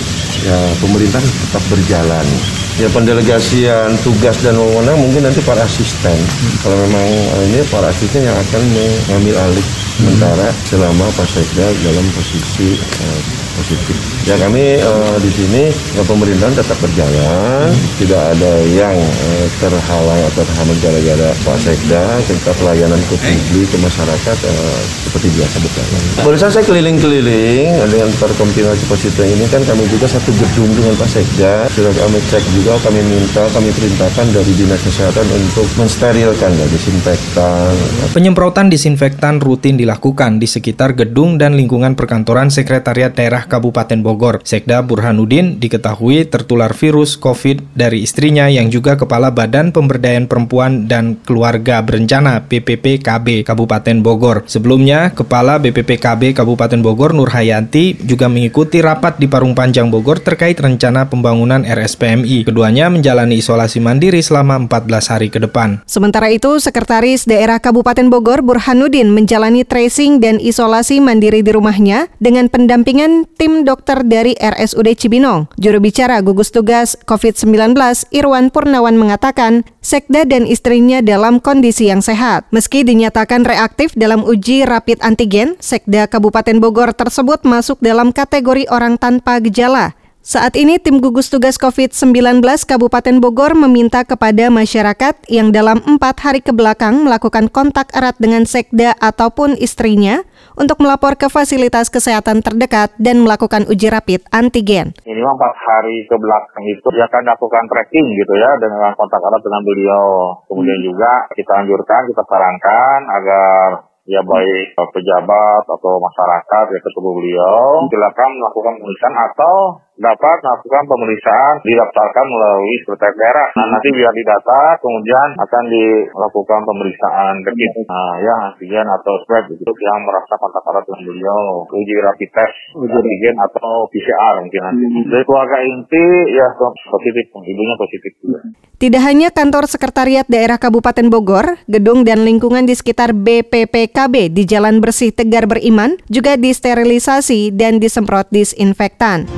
ya 0.49 0.59
pemerintah 0.81 1.21
tetap 1.21 1.63
berjalan. 1.69 2.27
Ya 2.75 2.91
pendelegasian 2.91 3.95
tugas 4.03 4.35
dan 4.43 4.59
wewenang 4.59 4.99
mungkin 4.99 5.23
nanti 5.23 5.39
para 5.47 5.63
asisten. 5.63 6.19
Kalau 6.59 6.75
memang 6.75 7.07
ini 7.47 7.63
para 7.71 7.87
asisten 7.87 8.27
yang 8.27 8.35
akan 8.35 8.63
mengambil 8.75 9.35
alih 9.47 9.67
sementara 9.95 10.49
selama 10.67 11.07
Pak 11.15 11.29
Sekda 11.31 11.71
dalam 11.87 12.03
posisi 12.19 12.75
uh, 12.75 13.21
positif. 13.55 13.95
Ya 14.27 14.35
kami 14.41 14.81
uh, 14.83 15.17
di 15.23 15.31
sini 15.31 15.71
ya, 15.71 16.03
pemerintahan 16.03 16.51
tetap 16.59 16.75
berjalan, 16.83 17.71
tidak 18.03 18.23
ada 18.35 18.53
yang 18.67 18.97
uh, 18.99 19.47
terhalang 19.63 20.21
atau 20.35 20.43
terhambat 20.43 20.79
gara-gara 20.83 21.31
Pak 21.47 21.59
Sekda, 21.63 22.03
tetap 22.27 22.59
pelayanan 22.59 22.99
ke 23.07 23.15
publik 23.15 23.71
ke 23.71 23.79
masyarakat 23.79 24.37
uh, 24.51 24.81
seperti 25.07 25.31
biasa 25.39 25.57
berjalan. 25.63 26.01
Barusan 26.27 26.51
saya 26.51 26.65
keliling-keliling 26.67 27.71
dengan 27.87 28.11
terkonfirmasi 28.19 28.85
positif 28.91 29.23
ini 29.23 29.47
kan 29.47 29.63
kami 29.63 29.87
juga 29.87 30.11
satu 30.11 30.35
gedung 30.35 30.75
dengan 30.75 30.99
Pak 30.99 31.07
Sekda, 31.07 31.71
sudah 31.71 31.93
kami 31.95 32.19
cek 32.33 32.43
juga, 32.57 32.64
kami 32.65 32.97
minta, 33.05 33.45
kami 33.53 33.69
perintahkan 33.77 34.27
dari 34.33 34.53
dinas 34.57 34.81
kesehatan 34.81 35.29
untuk 35.37 35.69
mensterilkan 35.77 36.49
ya, 36.49 36.65
disinfektan. 36.73 37.77
Penyemprotan 38.17 38.73
disinfektan 38.73 39.37
rutin 39.37 39.77
dilakukan 39.77 40.41
di 40.41 40.49
sekitar 40.49 40.97
gedung 40.97 41.37
dan 41.37 41.61
lingkungan 41.61 41.93
perkantoran 41.93 42.49
Sekretariat 42.49 43.13
Daerah 43.13 43.45
Kabupaten 43.45 44.01
Bogor. 44.01 44.41
Sekda 44.49 44.81
Burhanuddin 44.81 45.61
diketahui 45.61 46.25
tertular 46.25 46.73
virus 46.73 47.21
COVID 47.21 47.77
dari 47.77 48.01
istrinya 48.01 48.49
yang 48.49 48.73
juga 48.73 48.97
Kepala 48.97 49.29
Badan 49.29 49.69
Pemberdayaan 49.69 50.25
Perempuan 50.25 50.89
dan 50.89 51.21
Keluarga 51.21 51.85
Berencana 51.85 52.49
BPPKB 52.49 53.45
Kabupaten 53.45 54.01
Bogor. 54.01 54.49
Sebelumnya, 54.49 55.13
Kepala 55.13 55.61
BPPKB 55.61 56.33
Kabupaten 56.33 56.81
Bogor 56.81 57.13
Nur 57.13 57.29
Hayanti 57.29 58.01
juga 58.01 58.33
mengikuti 58.33 58.81
rapat 58.81 59.21
di 59.21 59.29
Parung 59.29 59.53
Panjang 59.53 59.93
Bogor 59.93 60.25
terkait 60.25 60.57
rencana 60.57 61.13
pembangunan 61.13 61.61
RSPMI. 61.61 62.54
Keduanya 62.55 62.87
menjalani 62.87 63.43
isolasi 63.43 63.83
mandiri 63.83 64.23
selama 64.23 64.55
14 64.71 65.11
hari 65.11 65.27
ke 65.27 65.43
depan. 65.43 65.83
Sementara 65.91 66.31
itu, 66.31 66.63
Sekretaris 66.63 67.27
Daerah 67.27 67.59
Kabupaten 67.59 68.07
Bogor 68.07 68.47
Burhanuddin 68.47 69.11
menjalani 69.11 69.67
tracing 69.67 70.23
dan 70.23 70.39
isolasi 70.39 71.03
mandiri 71.03 71.43
di 71.43 71.51
rumahnya 71.51 72.07
dengan 72.23 72.47
pendampingan 72.47 73.27
tim 73.43 73.67
dokter 73.67 74.07
dari 74.07 74.39
RSUD 74.39 74.87
Cibinong. 74.95 75.51
Juru 75.59 75.83
bicara 75.83 76.23
gugus 76.23 76.55
tugas 76.55 76.95
COVID-19 77.11 77.75
Irwan 78.15 78.55
Purnawan 78.55 78.95
mengatakan, 78.95 79.67
Sekda 79.83 80.23
dan 80.23 80.47
istrinya 80.47 81.03
dalam 81.03 81.43
kondisi 81.43 81.91
yang 81.91 82.07
sehat. 82.07 82.47
Meski 82.55 82.87
dinyatakan 82.87 83.43
reaktif 83.43 83.99
dalam 83.99 84.23
uji 84.23 84.63
rapid 84.63 85.03
antigen, 85.03 85.59
Sekda 85.59 86.07
Kabupaten 86.07 86.63
Bogor 86.63 86.95
tersebut 86.95 87.43
masuk 87.43 87.83
dalam 87.83 88.15
kategori 88.15 88.71
orang 88.71 88.95
tanpa 88.95 89.43
gejala. 89.43 89.99
Saat 90.25 90.57
ini 90.57 90.81
tim 90.81 91.05
gugus 91.05 91.29
tugas 91.29 91.61
COVID-19 91.61 92.41
Kabupaten 92.65 93.21
Bogor 93.21 93.53
meminta 93.53 94.09
kepada 94.09 94.49
masyarakat 94.49 95.21
yang 95.29 95.53
dalam 95.53 95.85
empat 95.85 96.17
hari 96.25 96.41
ke 96.41 96.49
belakang 96.49 97.05
melakukan 97.05 97.53
kontak 97.53 97.93
erat 97.93 98.17
dengan 98.17 98.49
sekda 98.49 98.97
ataupun 99.05 99.53
istrinya 99.61 100.25
untuk 100.57 100.81
melapor 100.81 101.21
ke 101.21 101.29
fasilitas 101.29 101.93
kesehatan 101.93 102.41
terdekat 102.41 102.97
dan 102.97 103.21
melakukan 103.21 103.69
uji 103.69 103.93
rapid 103.93 104.25
antigen. 104.33 104.97
Minimal 105.05 105.37
empat 105.37 105.55
hari 105.61 106.09
ke 106.09 106.17
belakang 106.17 106.65
itu 106.73 106.89
ya 106.97 107.05
akan 107.05 107.23
lakukan 107.29 107.65
tracking 107.69 108.09
gitu 108.17 108.33
ya 108.41 108.57
dengan 108.65 108.97
kontak 108.97 109.21
erat 109.21 109.45
dengan 109.45 109.61
beliau. 109.61 110.41
Kemudian 110.49 110.81
juga 110.89 111.29
kita 111.37 111.53
anjurkan, 111.53 112.01
kita 112.09 112.25
sarankan 112.25 113.01
agar 113.13 113.93
ya 114.05 114.21
baik 114.21 114.77
pejabat 114.77 115.65
atau 115.65 115.97
masyarakat 115.97 116.65
ya 116.73 116.81
ketemu 116.81 117.11
beliau 117.13 117.89
silakan 117.89 118.31
melakukan 118.37 118.73
pemeriksaan 118.77 119.17
atau 119.17 119.55
dapat 119.95 120.43
melakukan 120.43 120.85
pemeriksaan 120.91 121.55
didaftarkan 121.63 122.27
melalui 122.27 122.75
sekretariat 122.83 123.15
daerah. 123.15 123.49
Nah 123.55 123.67
nanti 123.71 123.89
biar 123.95 124.11
didata 124.11 124.61
kemudian 124.83 125.29
akan 125.39 125.65
dilakukan 125.71 126.61
pemeriksaan 126.67 127.35
kredit. 127.47 127.71
Nah 127.87 128.13
ya 128.19 128.35
antigen 128.51 128.87
atau 128.91 129.15
swab 129.27 129.47
gitu 129.51 129.63
yang 129.63 130.01
merasa 130.03 130.35
kontak 130.35 130.67
erat 130.67 130.85
dengan 130.87 131.03
beliau 131.07 131.41
uji 131.71 131.95
rapid 132.03 132.31
test, 132.35 132.57
uji 132.75 132.91
antigen 132.91 133.37
atau 133.39 133.87
PCR 133.91 134.35
mungkin 134.43 134.63
nanti. 134.67 134.85
Dari 135.07 135.25
keluarga 135.27 135.57
inti 135.63 136.07
ya 136.35 136.47
positif, 136.91 137.25
ibunya 137.31 137.75
positif 137.79 138.13
juga. 138.19 138.41
Tidak 138.75 139.03
hanya 139.07 139.31
kantor 139.31 139.71
sekretariat 139.71 140.27
daerah 140.27 140.59
Kabupaten 140.59 141.07
Bogor, 141.07 141.63
gedung 141.71 142.03
dan 142.03 142.27
lingkungan 142.27 142.67
di 142.67 142.75
sekitar 142.75 143.15
BPPKB 143.15 144.35
di 144.35 144.43
Jalan 144.45 144.83
Bersih 144.83 145.15
Tegar 145.15 145.47
Beriman 145.47 145.97
juga 146.11 146.35
disterilisasi 146.35 147.55
dan 147.55 147.79
disemprot 147.79 148.27
disinfektan. 148.35 149.31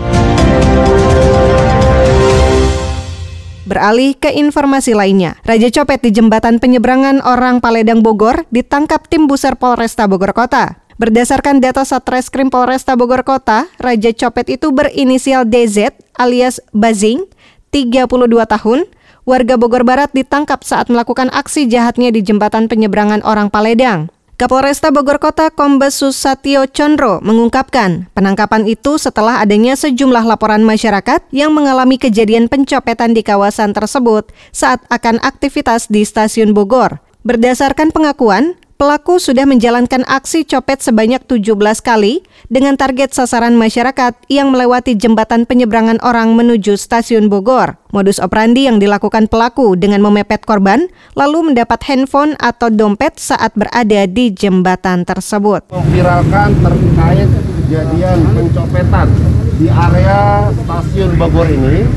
Beralih 3.67 4.15
ke 4.15 4.31
informasi 4.31 4.95
lainnya, 4.95 5.37
Raja 5.43 5.69
Copet 5.75 5.99
di 5.99 6.15
jembatan 6.15 6.63
penyeberangan 6.63 7.19
orang 7.27 7.59
Paledang 7.59 7.99
Bogor 7.99 8.47
ditangkap 8.55 9.11
tim 9.11 9.27
Buser 9.27 9.59
Polresta 9.59 10.07
Bogor 10.07 10.31
Kota. 10.33 10.87
Berdasarkan 10.97 11.61
data 11.61 11.85
Satreskrim 11.85 12.49
Polresta 12.49 12.97
Bogor 12.97 13.21
Kota, 13.27 13.69
Raja 13.77 14.17
Copet 14.17 14.49
itu 14.55 14.73
berinisial 14.73 15.45
DZ 15.45 15.93
alias 16.17 16.57
Bazing, 16.73 17.29
32 17.69 18.09
tahun, 18.49 18.89
warga 19.29 19.61
Bogor 19.61 19.85
Barat 19.85 20.09
ditangkap 20.17 20.65
saat 20.65 20.89
melakukan 20.89 21.29
aksi 21.29 21.69
jahatnya 21.69 22.09
di 22.15 22.25
jembatan 22.25 22.73
penyeberangan 22.73 23.21
orang 23.27 23.53
Paledang. 23.53 24.09
Kapolresta 24.37 24.93
Bogor 24.93 25.17
Kota 25.17 25.49
Kombes 25.49 25.97
Susatyo 25.97 26.69
Chondro 26.69 27.25
mengungkapkan 27.25 28.13
penangkapan 28.13 28.69
itu 28.69 29.01
setelah 29.01 29.41
adanya 29.41 29.73
sejumlah 29.73 30.29
laporan 30.29 30.61
masyarakat 30.61 31.25
yang 31.33 31.57
mengalami 31.57 31.97
kejadian 31.97 32.45
pencopetan 32.45 33.17
di 33.17 33.25
kawasan 33.25 33.73
tersebut 33.73 34.29
saat 34.53 34.85
akan 34.93 35.25
aktivitas 35.25 35.89
di 35.89 36.05
stasiun 36.05 36.53
Bogor. 36.53 37.06
Berdasarkan 37.27 37.91
pengakuan, 37.91 38.55
Pelaku 38.77 39.17
sudah 39.17 39.49
menjalankan 39.49 40.05
aksi 40.05 40.45
copet 40.45 40.85
sebanyak 40.85 41.25
17 41.25 41.57
kali 41.81 42.21
dengan 42.53 42.77
target 42.77 43.17
sasaran 43.17 43.57
masyarakat 43.57 44.13
yang 44.29 44.53
melewati 44.53 44.93
jembatan 44.93 45.49
penyeberangan 45.49 45.97
orang 46.05 46.37
menuju 46.37 46.77
stasiun 46.77 47.33
Bogor. 47.33 47.81
Modus 47.97 48.21
operandi 48.21 48.69
yang 48.69 48.77
dilakukan 48.77 49.33
pelaku 49.33 49.81
dengan 49.81 50.05
memepet 50.05 50.45
korban 50.45 50.93
lalu 51.17 51.51
mendapat 51.51 51.89
handphone 51.89 52.37
atau 52.37 52.69
dompet 52.69 53.17
saat 53.17 53.57
berada 53.57 54.05
di 54.05 54.29
jembatan 54.29 55.09
tersebut. 55.09 55.73
Memviralkan 55.73 56.53
terkait 56.61 57.33
kejadian 57.65 58.19
pencopetan 58.37 59.09
di 59.57 59.73
area 59.73 60.53
stasiun 60.53 61.17
Bogor 61.17 61.49
ini, 61.49 61.89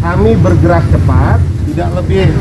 kami 0.00 0.40
bergerak 0.40 0.88
cepat, 0.88 1.36
tidak 1.68 2.00
lebih 2.00 2.32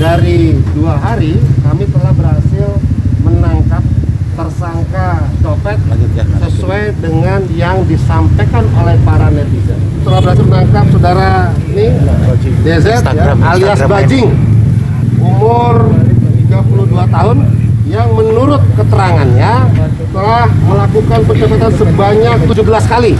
dari 0.00 0.56
dua 0.72 0.96
hari 0.96 1.36
kami 1.60 1.84
telah 1.92 2.12
berhasil 2.16 2.68
menangkap 3.20 3.84
tersangka 4.32 5.28
copet 5.44 5.76
sesuai 6.48 6.96
dengan 7.04 7.44
yang 7.52 7.84
disampaikan 7.84 8.64
oleh 8.80 8.96
para 9.04 9.28
netizen. 9.28 9.76
Setelah 10.00 10.20
berhasil 10.24 10.44
menangkap 10.48 10.84
saudara 10.88 11.52
ini 11.68 11.86
DZ 12.64 13.04
ya, 13.12 13.36
alias 13.36 13.80
Bajing. 13.84 14.32
Umur 15.20 15.92
32 16.48 16.96
tahun 17.12 17.36
yang 17.92 18.08
menurut 18.16 18.62
keterangannya 18.80 19.52
telah 20.16 20.48
melakukan 20.64 21.20
pencopetan 21.28 21.72
sebanyak 21.76 22.36
17 22.48 22.88
kali 22.88 23.12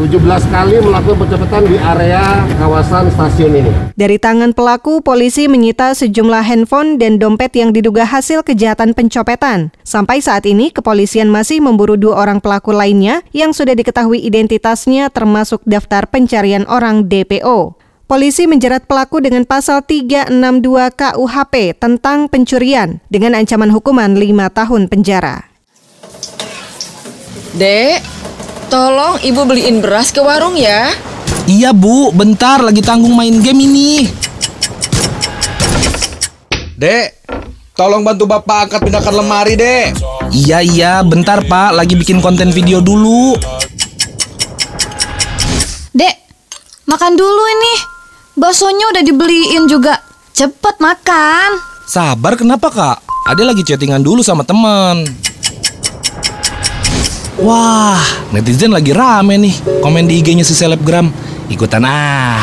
17 0.00 0.16
kali 0.48 0.80
melakukan 0.80 1.28
pencopetan 1.28 1.68
di 1.68 1.76
area 1.76 2.48
kawasan 2.56 3.12
stasiun 3.12 3.52
ini. 3.52 3.72
Dari 3.92 4.16
tangan 4.16 4.56
pelaku, 4.56 5.04
polisi 5.04 5.44
menyita 5.44 5.92
sejumlah 5.92 6.40
handphone 6.40 6.96
dan 6.96 7.20
dompet 7.20 7.52
yang 7.52 7.68
diduga 7.76 8.08
hasil 8.08 8.40
kejahatan 8.40 8.96
pencopetan. 8.96 9.68
Sampai 9.84 10.24
saat 10.24 10.48
ini, 10.48 10.72
kepolisian 10.72 11.28
masih 11.28 11.60
memburu 11.60 12.00
dua 12.00 12.24
orang 12.24 12.40
pelaku 12.40 12.72
lainnya 12.72 13.20
yang 13.36 13.52
sudah 13.52 13.76
diketahui 13.76 14.24
identitasnya 14.24 15.12
termasuk 15.12 15.60
daftar 15.68 16.08
pencarian 16.08 16.64
orang 16.64 17.04
DPO. 17.04 17.76
Polisi 18.08 18.48
menjerat 18.48 18.88
pelaku 18.88 19.20
dengan 19.20 19.44
pasal 19.44 19.84
362 19.84 20.96
KUHP 20.96 21.76
tentang 21.76 22.26
pencurian 22.32 23.04
dengan 23.12 23.36
ancaman 23.36 23.68
hukuman 23.68 24.16
5 24.16 24.48
tahun 24.48 24.82
penjara. 24.88 25.46
Dek, 27.54 28.19
Tolong 28.70 29.18
ibu 29.26 29.42
beliin 29.42 29.82
beras 29.82 30.14
ke 30.14 30.22
warung 30.22 30.54
ya. 30.54 30.94
Iya 31.50 31.74
bu, 31.74 32.14
bentar 32.14 32.62
lagi 32.62 32.78
tanggung 32.78 33.18
main 33.18 33.42
game 33.42 33.66
ini. 33.66 34.06
Dek, 36.78 37.26
tolong 37.74 38.06
bantu 38.06 38.30
Bapak 38.30 38.70
angkat 38.70 38.86
pindahkan 38.86 39.10
lemari, 39.10 39.58
Dek. 39.58 39.98
Iya, 40.30 40.62
iya, 40.62 40.92
bentar 41.02 41.42
Pak, 41.42 41.74
lagi 41.74 41.98
bikin 41.98 42.22
konten 42.22 42.54
video 42.54 42.78
dulu. 42.78 43.34
Dek, 45.90 46.14
makan 46.86 47.18
dulu 47.18 47.42
ini. 47.50 47.74
Baksonya 48.38 48.86
udah 48.94 49.02
dibeliin 49.02 49.66
juga. 49.66 49.98
Cepet 50.30 50.78
makan. 50.78 51.58
Sabar 51.90 52.38
kenapa 52.38 52.70
kak? 52.70 53.02
Ade 53.26 53.42
lagi 53.42 53.66
chattingan 53.66 54.06
dulu 54.06 54.22
sama 54.22 54.46
teman. 54.46 55.02
Wah, 57.40 57.96
netizen 58.36 58.68
lagi 58.68 58.92
rame 58.92 59.40
nih. 59.40 59.80
Komen 59.80 60.04
di 60.04 60.20
IG-nya 60.20 60.44
si 60.44 60.52
selebgram. 60.52 61.08
Ikutan 61.48 61.80
ah. 61.88 62.36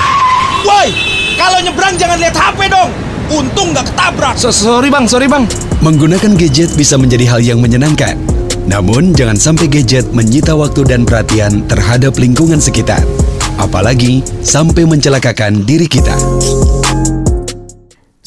Woi, 0.66 0.89
kalau 1.38 1.62
nyebrang 1.62 1.94
jangan 2.01 2.18
lihat 2.18 2.34
HP 2.34 2.66
dong. 2.66 2.89
Untung 3.30 3.77
nggak 3.77 3.94
ketabrak. 3.94 4.34
So, 4.34 4.50
sorry 4.50 4.89
bang, 4.89 5.06
sorry 5.06 5.30
bang. 5.30 5.46
Menggunakan 5.86 6.34
gadget 6.34 6.74
bisa 6.74 6.98
menjadi 6.98 7.30
hal 7.30 7.46
yang 7.46 7.62
menyenangkan. 7.62 8.18
Namun 8.66 9.13
jangan 9.13 9.38
sampai 9.38 9.70
gadget 9.70 10.10
menyita 10.18 10.58
waktu 10.58 10.82
dan 10.89 11.06
perhatian 11.06 11.62
terhadap 11.70 12.18
lingkungan 12.18 12.58
sekitar. 12.58 13.06
Apalagi 13.62 14.25
sampai 14.42 14.89
mencelakakan 14.89 15.62
diri 15.62 15.86
kita. 15.86 16.18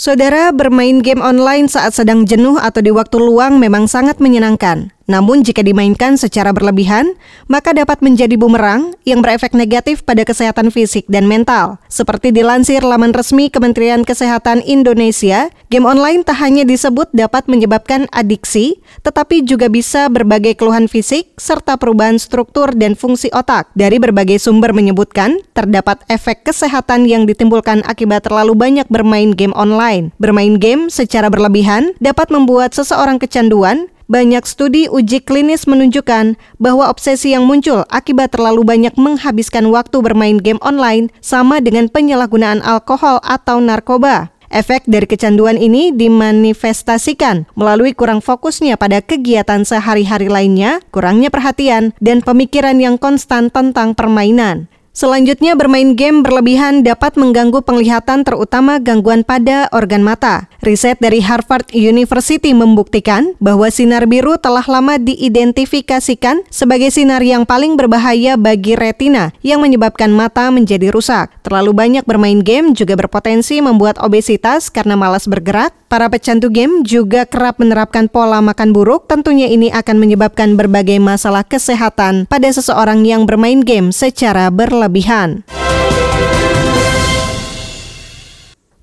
Saudara 0.01 0.49
bermain 0.49 1.05
game 1.05 1.21
online 1.21 1.69
saat 1.69 1.93
sedang 1.93 2.25
jenuh 2.25 2.57
atau 2.57 2.81
di 2.81 2.89
waktu 2.89 3.21
luang 3.21 3.61
memang 3.61 3.85
sangat 3.85 4.17
menyenangkan. 4.17 4.97
Namun 5.11 5.43
jika 5.43 5.67
dimainkan 5.67 6.15
secara 6.15 6.55
berlebihan, 6.55 7.19
maka 7.51 7.75
dapat 7.75 7.99
menjadi 7.99 8.39
bumerang 8.39 8.95
yang 9.03 9.27
berefek 9.27 9.59
negatif 9.59 10.07
pada 10.07 10.23
kesehatan 10.23 10.71
fisik 10.71 11.03
dan 11.11 11.27
mental. 11.27 11.83
Seperti 11.91 12.31
dilansir 12.31 12.87
laman 12.87 13.11
resmi 13.11 13.51
Kementerian 13.51 14.07
Kesehatan 14.07 14.63
Indonesia, 14.63 15.51
game 15.67 15.83
online 15.83 16.23
tak 16.23 16.39
hanya 16.39 16.63
disebut 16.63 17.11
dapat 17.11 17.51
menyebabkan 17.51 18.07
adiksi, 18.15 18.79
tetapi 19.03 19.43
juga 19.43 19.67
bisa 19.67 20.07
berbagai 20.07 20.55
keluhan 20.55 20.87
fisik 20.87 21.35
serta 21.35 21.75
perubahan 21.75 22.23
struktur 22.23 22.71
dan 22.79 22.95
fungsi 22.95 23.35
otak. 23.35 23.67
Dari 23.75 23.99
berbagai 23.99 24.39
sumber 24.39 24.71
menyebutkan, 24.71 25.43
terdapat 25.59 26.07
efek 26.07 26.47
kesehatan 26.47 27.11
yang 27.11 27.27
ditimbulkan 27.27 27.83
akibat 27.83 28.31
terlalu 28.31 28.55
banyak 28.55 28.87
bermain 28.87 29.35
game 29.35 29.57
online. 29.59 30.15
Bermain 30.23 30.55
game 30.63 30.87
secara 30.87 31.27
berlebihan 31.27 31.99
dapat 31.99 32.31
membuat 32.31 32.79
seseorang 32.79 33.19
kecanduan, 33.19 33.91
banyak 34.11 34.43
studi 34.43 34.91
uji 34.91 35.23
klinis 35.23 35.71
menunjukkan 35.71 36.35
bahwa 36.59 36.91
obsesi 36.91 37.31
yang 37.31 37.47
muncul 37.47 37.87
akibat 37.95 38.35
terlalu 38.35 38.67
banyak 38.67 38.99
menghabiskan 38.99 39.71
waktu 39.71 40.03
bermain 40.03 40.43
game 40.43 40.59
online 40.67 41.15
sama 41.23 41.63
dengan 41.63 41.87
penyalahgunaan 41.87 42.59
alkohol 42.67 43.23
atau 43.23 43.63
narkoba. 43.63 44.35
Efek 44.51 44.83
dari 44.91 45.07
kecanduan 45.07 45.55
ini 45.55 45.95
dimanifestasikan 45.95 47.47
melalui 47.55 47.95
kurang 47.95 48.19
fokusnya 48.19 48.75
pada 48.75 48.99
kegiatan 48.99 49.63
sehari-hari 49.63 50.27
lainnya, 50.27 50.83
kurangnya 50.91 51.31
perhatian, 51.31 51.95
dan 52.03 52.19
pemikiran 52.19 52.83
yang 52.83 52.99
konstan 52.99 53.47
tentang 53.55 53.95
permainan. 53.95 54.67
Selanjutnya, 55.01 55.57
bermain 55.57 55.97
game 55.97 56.21
berlebihan 56.21 56.85
dapat 56.85 57.17
mengganggu 57.17 57.65
penglihatan 57.65 58.21
terutama 58.21 58.77
gangguan 58.77 59.25
pada 59.25 59.65
organ 59.73 60.05
mata. 60.05 60.53
Riset 60.61 61.01
dari 61.01 61.25
Harvard 61.25 61.73
University 61.73 62.53
membuktikan 62.53 63.33
bahwa 63.41 63.73
sinar 63.73 64.05
biru 64.05 64.37
telah 64.37 64.61
lama 64.69 65.01
diidentifikasikan 65.01 66.45
sebagai 66.53 66.93
sinar 66.93 67.25
yang 67.25 67.49
paling 67.49 67.81
berbahaya 67.81 68.37
bagi 68.37 68.77
retina 68.77 69.33
yang 69.41 69.65
menyebabkan 69.65 70.13
mata 70.13 70.53
menjadi 70.53 70.93
rusak. 70.93 71.33
Terlalu 71.49 71.73
banyak 71.73 72.05
bermain 72.05 72.45
game 72.45 72.77
juga 72.77 72.93
berpotensi 72.93 73.65
membuat 73.65 73.97
obesitas 74.05 74.69
karena 74.69 75.01
malas 75.01 75.25
bergerak. 75.25 75.73
Para 75.89 76.07
pecandu 76.13 76.53
game 76.53 76.87
juga 76.87 77.27
kerap 77.27 77.59
menerapkan 77.59 78.07
pola 78.07 78.39
makan 78.45 78.77
buruk. 78.77 79.09
Tentunya 79.09 79.49
ini 79.49 79.73
akan 79.75 79.97
menyebabkan 79.97 80.61
berbagai 80.61 81.01
masalah 81.01 81.43
kesehatan 81.43 82.29
pada 82.29 82.47
seseorang 82.53 83.03
yang 83.09 83.25
bermain 83.25 83.65
game 83.65 83.97
secara 83.97 84.53
berlebihan 84.53 84.90
berlebihan. 84.91 85.47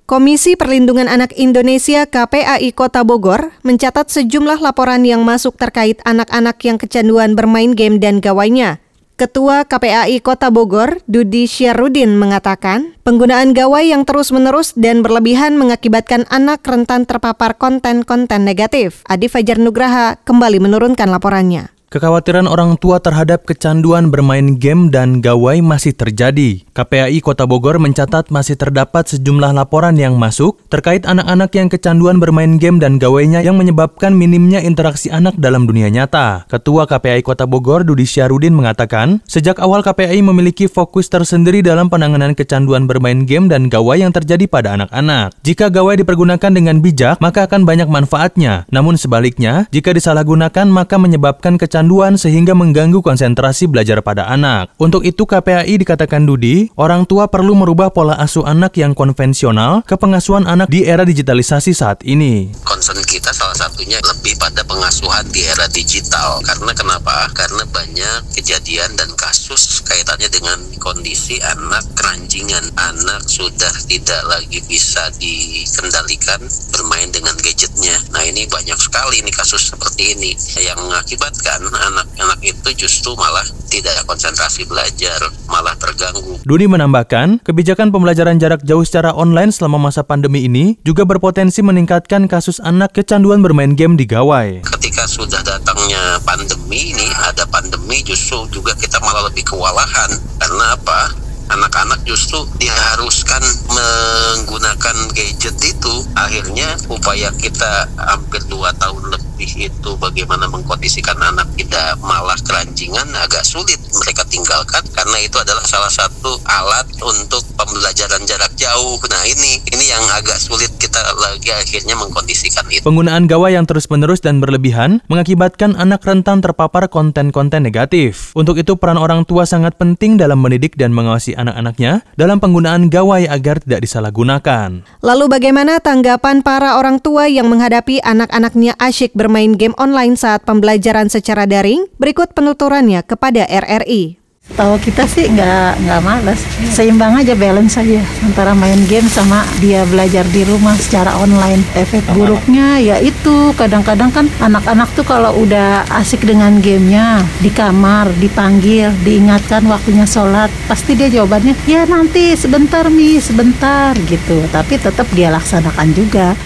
Komisi 0.08 0.56
Perlindungan 0.56 1.12
Anak 1.12 1.36
Indonesia 1.36 2.08
KPAI 2.08 2.72
Kota 2.72 3.04
Bogor 3.04 3.52
mencatat 3.68 4.08
sejumlah 4.08 4.64
laporan 4.64 5.04
yang 5.04 5.28
masuk 5.28 5.60
terkait 5.60 6.00
anak-anak 6.08 6.64
yang 6.64 6.80
kecanduan 6.80 7.36
bermain 7.36 7.76
game 7.76 8.00
dan 8.00 8.24
gawainya. 8.24 8.80
Ketua 9.20 9.68
KPAI 9.68 10.24
Kota 10.24 10.48
Bogor, 10.48 11.04
Dudi 11.10 11.50
Syarudin 11.50 12.16
mengatakan, 12.16 12.96
penggunaan 13.04 13.52
gawai 13.52 13.90
yang 13.92 14.08
terus-menerus 14.08 14.78
dan 14.80 15.04
berlebihan 15.04 15.60
mengakibatkan 15.60 16.24
anak 16.32 16.64
rentan 16.64 17.04
terpapar 17.04 17.58
konten-konten 17.58 18.48
negatif. 18.48 19.04
Adi 19.10 19.28
Fajar 19.28 19.60
Nugraha 19.60 20.22
kembali 20.24 20.62
menurunkan 20.64 21.10
laporannya. 21.10 21.77
Kekhawatiran 21.88 22.52
orang 22.52 22.76
tua 22.76 23.00
terhadap 23.00 23.48
kecanduan 23.48 24.12
bermain 24.12 24.60
game 24.60 24.92
dan 24.92 25.24
gawai 25.24 25.64
masih 25.64 25.96
terjadi. 25.96 26.68
KPAI 26.76 27.24
Kota 27.24 27.48
Bogor 27.48 27.80
mencatat 27.80 28.28
masih 28.28 28.60
terdapat 28.60 29.08
sejumlah 29.08 29.56
laporan 29.56 29.96
yang 29.96 30.20
masuk 30.20 30.60
terkait 30.68 31.08
anak-anak 31.08 31.48
yang 31.56 31.72
kecanduan 31.72 32.20
bermain 32.20 32.60
game 32.60 32.84
dan 32.84 33.00
gawainya 33.00 33.40
yang 33.40 33.56
menyebabkan 33.56 34.12
minimnya 34.12 34.60
interaksi 34.60 35.08
anak 35.08 35.40
dalam 35.40 35.64
dunia 35.64 35.88
nyata. 35.88 36.44
Ketua 36.52 36.92
KPAI 36.92 37.24
Kota 37.24 37.48
Bogor 37.48 37.88
Dudi 37.88 38.04
Syarudin 38.04 38.52
mengatakan, 38.52 39.24
sejak 39.24 39.56
awal 39.64 39.80
KPAI 39.80 40.20
memiliki 40.20 40.68
fokus 40.68 41.08
tersendiri 41.08 41.64
dalam 41.64 41.88
penanganan 41.88 42.36
kecanduan 42.36 42.84
bermain 42.84 43.24
game 43.24 43.48
dan 43.48 43.72
gawai 43.72 44.04
yang 44.04 44.12
terjadi 44.12 44.44
pada 44.52 44.76
anak-anak. 44.76 45.40
Jika 45.48 45.72
gawai 45.72 45.96
dipergunakan 46.04 46.52
dengan 46.52 46.84
bijak, 46.84 47.24
maka 47.24 47.48
akan 47.48 47.64
banyak 47.64 47.88
manfaatnya. 47.88 48.68
Namun 48.76 49.00
sebaliknya, 49.00 49.72
jika 49.72 49.96
disalahgunakan 49.96 50.68
maka 50.68 51.00
menyebabkan 51.00 51.56
kecanduan 51.56 51.77
kecanduan 51.78 52.18
sehingga 52.18 52.58
mengganggu 52.58 53.06
konsentrasi 53.06 53.70
belajar 53.70 54.02
pada 54.02 54.26
anak. 54.26 54.74
Untuk 54.82 55.06
itu 55.06 55.30
KPAI 55.30 55.78
dikatakan 55.78 56.26
Dudi, 56.26 56.74
orang 56.74 57.06
tua 57.06 57.30
perlu 57.30 57.54
merubah 57.54 57.94
pola 57.94 58.18
asuh 58.18 58.50
anak 58.50 58.82
yang 58.82 58.98
konvensional 58.98 59.86
ke 59.86 59.94
pengasuhan 59.94 60.50
anak 60.50 60.74
di 60.74 60.90
era 60.90 61.06
digitalisasi 61.06 61.78
saat 61.78 62.02
ini. 62.02 62.50
Concern 62.66 62.98
kita 63.06 63.30
salah 63.30 63.54
satunya 63.54 64.02
lebih 64.10 64.42
pada 64.42 64.66
pengasuhan 64.66 65.30
di 65.30 65.46
era 65.46 65.70
digital. 65.70 66.42
Karena 66.42 66.74
kenapa? 66.74 67.30
Karena 67.38 67.62
banyak 67.70 68.34
kejadian 68.34 68.98
dan 68.98 69.14
kasus 69.14 69.86
kaitannya 69.86 70.34
dengan 70.34 70.58
kondisi 70.82 71.38
anak 71.46 71.86
keranjingan. 71.94 72.74
Anak 72.74 73.22
sudah 73.30 73.70
tidak 73.86 74.26
lagi 74.26 74.66
bisa 74.66 75.14
dikendalikan 75.22 76.42
bermain 76.74 77.14
dengan 77.14 77.38
gadgetnya. 77.38 78.02
Nah 78.18 78.26
ini 78.26 78.50
banyak 78.50 78.82
sekali 78.82 79.22
nih 79.22 79.36
kasus 79.38 79.70
seperti 79.70 80.18
ini 80.18 80.34
yang 80.58 80.82
mengakibatkan 80.82 81.67
anak-anak 81.72 82.40
itu 82.44 82.70
justru 82.86 83.16
malah 83.18 83.44
tidak 83.68 83.94
konsentrasi 84.08 84.64
belajar, 84.68 85.20
malah 85.52 85.76
terganggu. 85.76 86.40
Duni 86.44 86.66
menambahkan, 86.68 87.44
kebijakan 87.44 87.92
pembelajaran 87.92 88.40
jarak 88.40 88.64
jauh 88.64 88.84
secara 88.84 89.12
online 89.16 89.52
selama 89.52 89.90
masa 89.90 90.04
pandemi 90.04 90.48
ini 90.48 90.80
juga 90.88 91.04
berpotensi 91.04 91.60
meningkatkan 91.64 92.30
kasus 92.32 92.64
anak 92.64 92.96
kecanduan 92.96 93.44
bermain 93.44 93.76
game 93.76 94.00
di 94.00 94.08
gawai. 94.08 94.64
Ketika 94.64 95.04
sudah 95.08 95.44
datangnya 95.44 96.20
pandemi 96.24 96.96
ini, 96.96 97.08
ada 97.28 97.44
pandemi 97.50 98.04
justru 98.04 98.48
juga 98.52 98.76
kita 98.76 99.00
malah 99.04 99.28
lebih 99.28 99.48
kewalahan. 99.48 100.12
Karena 100.40 100.76
apa? 100.76 101.28
anak-anak 101.48 102.04
justru 102.04 102.44
diharuskan 102.60 103.40
menggunakan 103.72 104.96
gadget 105.16 105.56
itu 105.64 105.94
akhirnya 106.16 106.76
upaya 106.92 107.32
kita 107.40 107.88
hampir 107.96 108.44
dua 108.52 108.76
tahun 108.76 109.07
lebih 109.38 109.70
itu 109.70 109.92
bagaimana 110.02 110.50
mengkondisikan 110.50 111.14
anak. 111.22 111.46
Tidak 111.54 112.02
malah 112.02 112.34
keranjingan 112.42 113.06
agak 113.22 113.46
sulit 113.46 113.78
mereka 113.94 114.26
tinggalkan 114.26 114.82
karena 114.90 115.18
itu 115.22 115.38
adalah 115.38 115.62
salah 115.62 115.94
satu 115.94 116.42
alat 116.50 116.90
untuk 117.06 117.46
pembelajaran 117.54 118.26
jarak 118.26 118.50
jauh. 118.58 118.98
Nah 119.06 119.22
ini 119.30 119.62
ini 119.62 119.86
yang 119.94 120.02
agak 120.18 120.42
sulit 120.42 120.74
kita 120.82 120.98
lagi 121.22 121.54
akhirnya 121.54 121.94
mengkondisikan 122.02 122.66
itu. 122.74 122.82
Penggunaan 122.82 123.30
gawai 123.30 123.54
yang 123.54 123.70
terus-menerus 123.70 124.26
dan 124.26 124.42
berlebihan 124.42 125.06
mengakibatkan 125.06 125.78
anak 125.78 126.02
rentan 126.02 126.42
terpapar 126.42 126.90
konten-konten 126.90 127.62
negatif. 127.62 128.34
Untuk 128.34 128.58
itu 128.58 128.74
peran 128.74 128.98
orang 128.98 129.22
tua 129.22 129.46
sangat 129.46 129.78
penting 129.78 130.18
dalam 130.18 130.42
mendidik 130.42 130.74
dan 130.82 130.98
mengawasi 130.98 131.38
anak-anaknya 131.38 132.02
dalam 132.18 132.42
penggunaan 132.42 132.90
gawai 132.90 133.30
agar 133.30 133.62
tidak 133.62 133.86
disalahgunakan. 133.86 134.82
Lalu 135.06 135.26
bagaimana 135.30 135.78
tanggapan 135.78 136.42
para 136.42 136.82
orang 136.82 136.98
tua 136.98 137.30
yang 137.30 137.46
menghadapi 137.54 138.02
anak-anaknya 138.02 138.74
asyik 138.82 139.14
bermain 139.28 139.60
game 139.60 139.76
online 139.76 140.16
saat 140.16 140.48
pembelajaran 140.48 141.12
secara 141.12 141.44
daring? 141.44 141.84
Berikut 142.00 142.32
penuturannya 142.32 143.04
kepada 143.04 143.44
RRI. 143.44 144.16
Tahu 144.48 144.80
kita 144.80 145.04
sih 145.04 145.28
nggak 145.28 145.84
nggak 145.84 146.02
males, 146.08 146.40
seimbang 146.72 147.20
aja 147.20 147.36
balance 147.36 147.76
saja 147.76 148.00
antara 148.24 148.56
main 148.56 148.80
game 148.88 149.04
sama 149.12 149.44
dia 149.60 149.84
belajar 149.84 150.24
di 150.32 150.48
rumah 150.48 150.72
secara 150.80 151.12
online. 151.20 151.60
Efek 151.76 152.08
buruknya 152.16 152.80
ya 152.80 152.96
itu 153.04 153.52
kadang-kadang 153.60 154.08
kan 154.16 154.32
anak-anak 154.40 154.88
tuh 154.96 155.04
kalau 155.04 155.36
udah 155.44 155.84
asik 156.00 156.24
dengan 156.24 156.64
gamenya 156.64 157.20
di 157.44 157.52
kamar 157.52 158.08
dipanggil 158.24 158.96
diingatkan 159.04 159.68
waktunya 159.68 160.08
sholat 160.08 160.48
pasti 160.72 160.96
dia 160.96 161.12
jawabannya 161.12 161.52
ya 161.68 161.84
nanti 161.84 162.32
sebentar 162.40 162.88
mi 162.88 163.20
sebentar 163.20 163.92
gitu 164.08 164.48
tapi 164.56 164.80
tetap 164.80 165.12
dia 165.12 165.28
laksanakan 165.28 165.92
juga. 165.92 166.40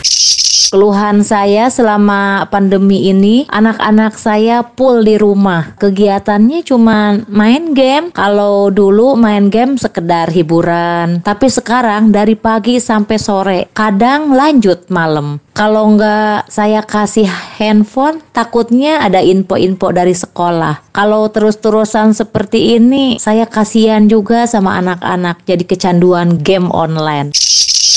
Keluhan 0.72 1.20
saya 1.20 1.68
selama 1.68 2.48
pandemi 2.48 3.12
ini, 3.12 3.44
anak-anak 3.52 4.16
saya 4.16 4.64
full 4.80 5.04
di 5.04 5.20
rumah. 5.20 5.76
Kegiatannya 5.76 6.64
cuma 6.64 7.20
main 7.28 7.76
game. 7.76 8.08
Kalau 8.16 8.72
dulu 8.72 9.20
main 9.20 9.52
game 9.52 9.76
sekedar 9.76 10.32
hiburan, 10.32 11.20
tapi 11.28 11.52
sekarang 11.52 12.16
dari 12.16 12.40
pagi 12.40 12.80
sampai 12.80 13.18
sore, 13.20 13.60
kadang 13.76 14.32
lanjut 14.32 14.88
malam. 14.88 15.44
Kalau 15.52 15.92
nggak 15.92 16.48
saya 16.48 16.80
kasih 16.88 17.28
handphone, 17.60 18.24
takutnya 18.32 19.04
ada 19.04 19.20
info-info 19.20 19.92
dari 19.92 20.16
sekolah. 20.16 20.96
Kalau 20.96 21.28
terus-terusan 21.28 22.16
seperti 22.16 22.80
ini, 22.80 23.20
saya 23.20 23.44
kasihan 23.44 24.08
juga 24.08 24.48
sama 24.48 24.80
anak-anak 24.80 25.44
jadi 25.44 25.68
kecanduan 25.68 26.40
game 26.40 26.72
online. 26.72 27.36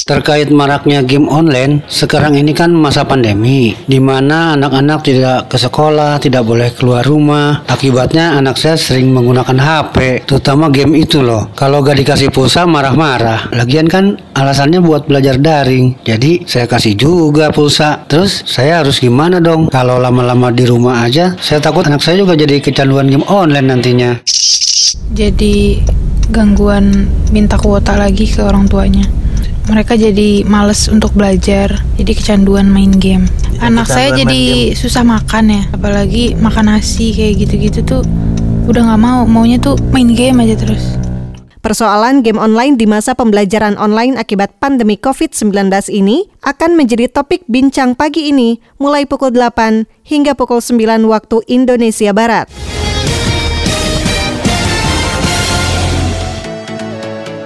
Terkait 0.02 0.50
maraknya 0.50 1.06
game 1.06 1.30
online, 1.30 1.86
sekarang 1.86 2.34
ini 2.34 2.50
kan 2.50 2.74
masa 2.74 3.06
pandemi, 3.06 3.78
di 3.86 4.02
mana 4.02 4.58
anak-anak 4.58 5.06
tidak 5.06 5.46
ke 5.46 5.54
sekolah, 5.54 6.18
tidak 6.18 6.42
boleh 6.42 6.74
keluar 6.74 7.06
rumah. 7.06 7.62
Akibatnya 7.70 8.34
anak 8.34 8.58
saya 8.58 8.74
sering 8.74 9.14
menggunakan 9.14 9.54
HP, 9.54 10.26
terutama 10.26 10.66
game 10.74 10.98
itu 10.98 11.22
loh. 11.22 11.54
Kalau 11.54 11.78
gak 11.86 12.02
dikasih 12.02 12.34
pulsa 12.34 12.66
marah-marah. 12.66 13.54
Lagian 13.54 13.86
kan 13.86 14.18
alasannya 14.34 14.82
buat 14.82 15.06
belajar 15.06 15.38
daring, 15.38 16.02
jadi 16.02 16.42
saya 16.42 16.66
kasih 16.66 16.98
juga 16.98 17.54
pulsa. 17.54 18.02
Terus 18.10 18.42
saya 18.42 18.82
harus 18.82 18.98
gimana 18.98 19.38
dong? 19.38 19.70
Kalau 19.70 20.02
lama-lama 20.02 20.50
di 20.50 20.66
rumah 20.66 21.06
aja, 21.06 21.38
saya 21.38 21.62
takut 21.62 21.86
anak 21.86 22.02
saya 22.02 22.18
juga 22.18 22.34
jadi 22.34 22.58
kecanduan 22.58 23.06
game 23.06 23.24
online 23.30 23.70
nantinya. 23.70 24.10
Jadi 25.14 25.78
gangguan 26.32 27.06
minta 27.30 27.60
kuota 27.60 27.94
lagi 28.00 28.24
ke 28.24 28.40
orang 28.40 28.64
tuanya 28.64 29.04
mereka 29.64 29.96
jadi 29.96 30.44
males 30.44 30.86
untuk 30.92 31.16
belajar, 31.16 31.80
jadi 31.96 32.12
kecanduan 32.12 32.68
main 32.68 32.92
game. 32.92 33.24
Anak 33.64 33.88
saya 33.88 34.12
jadi 34.12 34.74
susah 34.76 35.06
makan 35.06 35.44
ya, 35.50 35.62
apalagi 35.72 36.36
makan 36.36 36.76
nasi 36.76 37.16
kayak 37.16 37.48
gitu-gitu 37.48 37.80
tuh 37.84 38.02
udah 38.68 38.92
nggak 38.92 39.00
mau, 39.00 39.24
maunya 39.24 39.56
tuh 39.56 39.80
main 39.92 40.12
game 40.12 40.44
aja 40.44 40.56
terus. 40.56 41.00
Persoalan 41.64 42.20
game 42.20 42.36
online 42.36 42.76
di 42.76 42.84
masa 42.84 43.16
pembelajaran 43.16 43.80
online 43.80 44.20
akibat 44.20 44.52
pandemi 44.60 45.00
COVID-19 45.00 45.72
ini 45.96 46.28
akan 46.44 46.76
menjadi 46.76 47.08
topik 47.08 47.48
bincang 47.48 47.96
pagi 47.96 48.28
ini 48.28 48.60
mulai 48.76 49.08
pukul 49.08 49.32
8 49.32 49.88
hingga 50.04 50.36
pukul 50.36 50.60
9 50.60 51.08
waktu 51.08 51.40
Indonesia 51.48 52.12
Barat. 52.12 52.52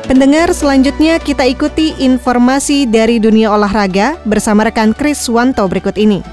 Pendengar 0.08 0.48
selanjutnya 0.56 1.20
kita 1.20 1.44
ikuti 1.44 1.92
informasi 2.00 2.88
dari 2.88 3.20
dunia 3.20 3.52
olahraga 3.52 4.16
bersama 4.24 4.64
rekan 4.64 4.96
Chris 4.96 5.20
Wanto 5.28 5.68
berikut 5.68 6.00
ini. 6.00 6.24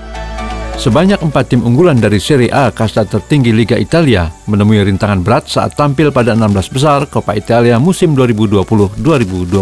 Sebanyak 0.79 1.19
empat 1.19 1.51
tim 1.51 1.59
unggulan 1.59 1.99
dari 1.99 2.23
Serie 2.23 2.47
A 2.55 2.71
kasta 2.71 3.03
tertinggi 3.03 3.51
Liga 3.51 3.75
Italia 3.75 4.31
menemui 4.47 4.79
rintangan 4.79 5.19
berat 5.19 5.51
saat 5.51 5.75
tampil 5.75 6.07
pada 6.15 6.39
16 6.39 6.71
besar 6.71 7.03
Coppa 7.11 7.35
Italia 7.35 7.75
musim 7.75 8.15
2020-2021. 8.15 9.59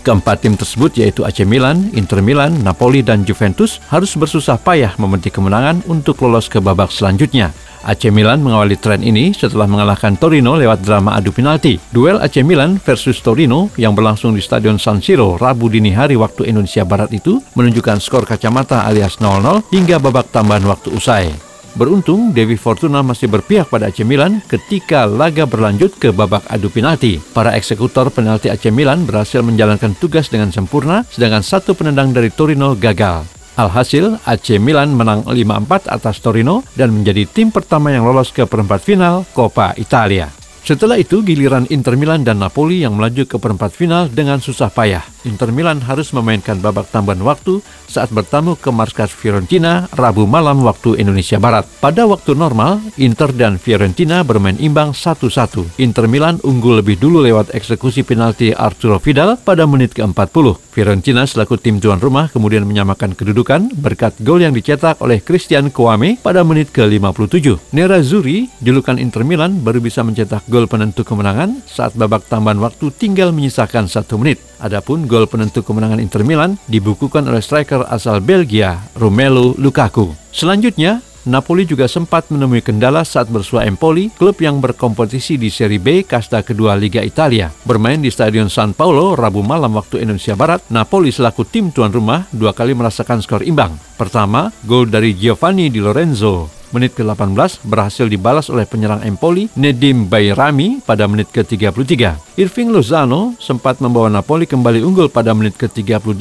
Keempat 0.00 0.36
tim 0.40 0.56
tersebut 0.56 0.96
yaitu 0.96 1.28
AC 1.28 1.44
Milan, 1.44 1.92
Inter 1.92 2.24
Milan, 2.24 2.56
Napoli, 2.64 3.04
dan 3.04 3.20
Juventus 3.28 3.84
harus 3.92 4.16
bersusah 4.16 4.56
payah 4.56 4.96
memetik 4.96 5.36
kemenangan 5.36 5.84
untuk 5.84 6.24
lolos 6.24 6.48
ke 6.48 6.56
babak 6.56 6.88
selanjutnya. 6.88 7.52
AC 7.86 8.10
Milan 8.10 8.42
mengawali 8.42 8.74
tren 8.74 8.98
ini 9.06 9.30
setelah 9.30 9.70
mengalahkan 9.70 10.18
Torino 10.18 10.58
lewat 10.58 10.82
drama 10.82 11.14
adu 11.14 11.30
penalti. 11.30 11.78
Duel 11.94 12.18
AC 12.18 12.42
Milan 12.42 12.82
versus 12.82 13.22
Torino 13.22 13.70
yang 13.78 13.94
berlangsung 13.94 14.34
di 14.34 14.42
Stadion 14.42 14.82
San 14.82 14.98
Siro 14.98 15.38
Rabu 15.38 15.70
dini 15.70 15.94
hari 15.94 16.18
waktu 16.18 16.50
Indonesia 16.50 16.82
Barat 16.82 17.14
itu 17.14 17.38
menunjukkan 17.54 18.02
skor 18.02 18.26
kacamata 18.26 18.82
alias 18.82 19.22
0-0 19.22 19.70
hingga 19.70 20.02
babak 20.02 20.34
tambahan 20.34 20.66
waktu 20.66 20.90
usai. 20.90 21.30
Beruntung, 21.76 22.32
Dewi 22.32 22.56
Fortuna 22.56 23.04
masih 23.04 23.28
berpihak 23.28 23.68
pada 23.68 23.92
AC 23.92 24.00
Milan 24.00 24.40
ketika 24.48 25.04
laga 25.04 25.44
berlanjut 25.44 25.92
ke 26.00 26.08
babak 26.08 26.42
adu 26.48 26.72
penalti. 26.72 27.20
Para 27.36 27.52
eksekutor 27.52 28.08
penalti 28.08 28.48
AC 28.48 28.72
Milan 28.72 29.04
berhasil 29.04 29.44
menjalankan 29.44 29.92
tugas 30.00 30.32
dengan 30.32 30.48
sempurna, 30.48 31.04
sedangkan 31.04 31.44
satu 31.44 31.76
penendang 31.76 32.16
dari 32.16 32.32
Torino 32.32 32.72
gagal. 32.72 33.35
Alhasil, 33.56 34.20
AC 34.28 34.60
Milan 34.60 34.92
menang 34.92 35.24
5-4 35.24 35.88
atas 35.88 36.20
Torino 36.20 36.60
dan 36.76 36.92
menjadi 36.92 37.24
tim 37.24 37.48
pertama 37.48 37.88
yang 37.88 38.04
lolos 38.04 38.28
ke 38.28 38.44
perempat 38.44 38.84
final 38.84 39.24
Coppa 39.32 39.72
Italia. 39.80 40.28
Setelah 40.60 41.00
itu, 41.00 41.24
giliran 41.24 41.64
Inter 41.72 41.96
Milan 41.96 42.20
dan 42.20 42.36
Napoli 42.36 42.84
yang 42.84 43.00
melaju 43.00 43.24
ke 43.24 43.40
perempat 43.40 43.72
final 43.72 44.12
dengan 44.12 44.44
susah 44.44 44.68
payah. 44.68 45.15
Inter 45.26 45.50
Milan 45.50 45.82
harus 45.82 46.14
memainkan 46.14 46.62
babak 46.62 46.86
tambahan 46.94 47.20
waktu 47.26 47.58
saat 47.90 48.14
bertamu 48.14 48.54
ke 48.54 48.70
markas 48.70 49.10
Fiorentina 49.10 49.90
Rabu 49.90 50.30
malam 50.30 50.62
waktu 50.62 51.02
Indonesia 51.02 51.42
Barat. 51.42 51.66
Pada 51.82 52.06
waktu 52.06 52.38
normal, 52.38 52.78
Inter 52.94 53.34
dan 53.34 53.58
Fiorentina 53.58 54.22
bermain 54.22 54.54
imbang 54.62 54.94
1-1. 54.94 55.82
Inter 55.82 56.06
Milan 56.06 56.38
unggul 56.46 56.78
lebih 56.78 57.02
dulu 57.02 57.26
lewat 57.26 57.50
eksekusi 57.58 58.06
penalti 58.06 58.54
Arturo 58.54 59.02
Vidal 59.02 59.34
pada 59.42 59.66
menit 59.66 59.98
ke-40. 59.98 60.62
Fiorentina 60.76 61.24
selaku 61.24 61.56
tim 61.56 61.80
tuan 61.80 61.98
rumah 61.98 62.28
kemudian 62.28 62.68
menyamakan 62.68 63.16
kedudukan 63.16 63.72
berkat 63.80 64.12
gol 64.20 64.44
yang 64.44 64.52
dicetak 64.52 65.00
oleh 65.00 65.24
Christian 65.24 65.72
Kouame 65.72 66.20
pada 66.20 66.44
menit 66.44 66.68
ke-57. 66.70 67.72
Nerazzurri, 67.72 68.52
julukan 68.60 69.00
Inter 69.00 69.24
Milan, 69.24 69.64
baru 69.64 69.80
bisa 69.80 70.04
mencetak 70.04 70.44
gol 70.52 70.68
penentu 70.68 71.00
kemenangan 71.02 71.64
saat 71.64 71.96
babak 71.96 72.28
tambahan 72.28 72.60
waktu 72.60 72.92
tinggal 72.92 73.32
menyisakan 73.32 73.88
satu 73.88 74.20
menit. 74.20 74.38
Adapun 74.60 75.08
gol 75.08 75.15
penentu 75.24 75.64
kemenangan 75.64 76.04
Inter 76.04 76.20
Milan 76.20 76.60
dibukukan 76.68 77.24
oleh 77.24 77.40
striker 77.40 77.88
asal 77.88 78.20
Belgia, 78.20 78.76
Romelu 78.92 79.56
Lukaku. 79.56 80.12
Selanjutnya, 80.28 81.00
Napoli 81.26 81.66
juga 81.66 81.90
sempat 81.90 82.30
menemui 82.30 82.62
kendala 82.62 83.02
saat 83.02 83.26
bersua 83.26 83.66
Empoli, 83.66 84.14
klub 84.14 84.38
yang 84.38 84.62
berkompetisi 84.62 85.34
di 85.34 85.50
Serie 85.50 85.82
B 85.82 86.06
kasta 86.06 86.46
kedua 86.46 86.78
Liga 86.78 87.02
Italia. 87.02 87.50
Bermain 87.66 87.98
di 87.98 88.14
Stadion 88.14 88.46
San 88.46 88.78
Paulo 88.78 89.18
Rabu 89.18 89.42
malam 89.42 89.74
waktu 89.74 90.06
Indonesia 90.06 90.38
Barat, 90.38 90.62
Napoli 90.70 91.10
selaku 91.10 91.42
tim 91.42 91.74
tuan 91.74 91.90
rumah 91.90 92.30
dua 92.30 92.54
kali 92.54 92.78
merasakan 92.78 93.18
skor 93.26 93.42
imbang. 93.42 93.74
Pertama, 93.98 94.54
gol 94.62 94.86
dari 94.86 95.18
Giovanni 95.18 95.66
Di 95.66 95.82
Lorenzo 95.82 96.56
menit 96.76 96.92
ke-18 96.92 97.64
berhasil 97.64 98.04
dibalas 98.04 98.52
oleh 98.52 98.68
penyerang 98.68 99.00
Empoli 99.00 99.48
Nedim 99.56 100.04
Bayrami 100.12 100.84
pada 100.84 101.08
menit 101.08 101.32
ke-33. 101.32 102.36
Irving 102.36 102.68
Lozano 102.68 103.32
sempat 103.40 103.80
membawa 103.80 104.12
Napoli 104.12 104.44
kembali 104.44 104.84
unggul 104.84 105.08
pada 105.08 105.32
menit 105.32 105.56
ke-38, 105.56 106.20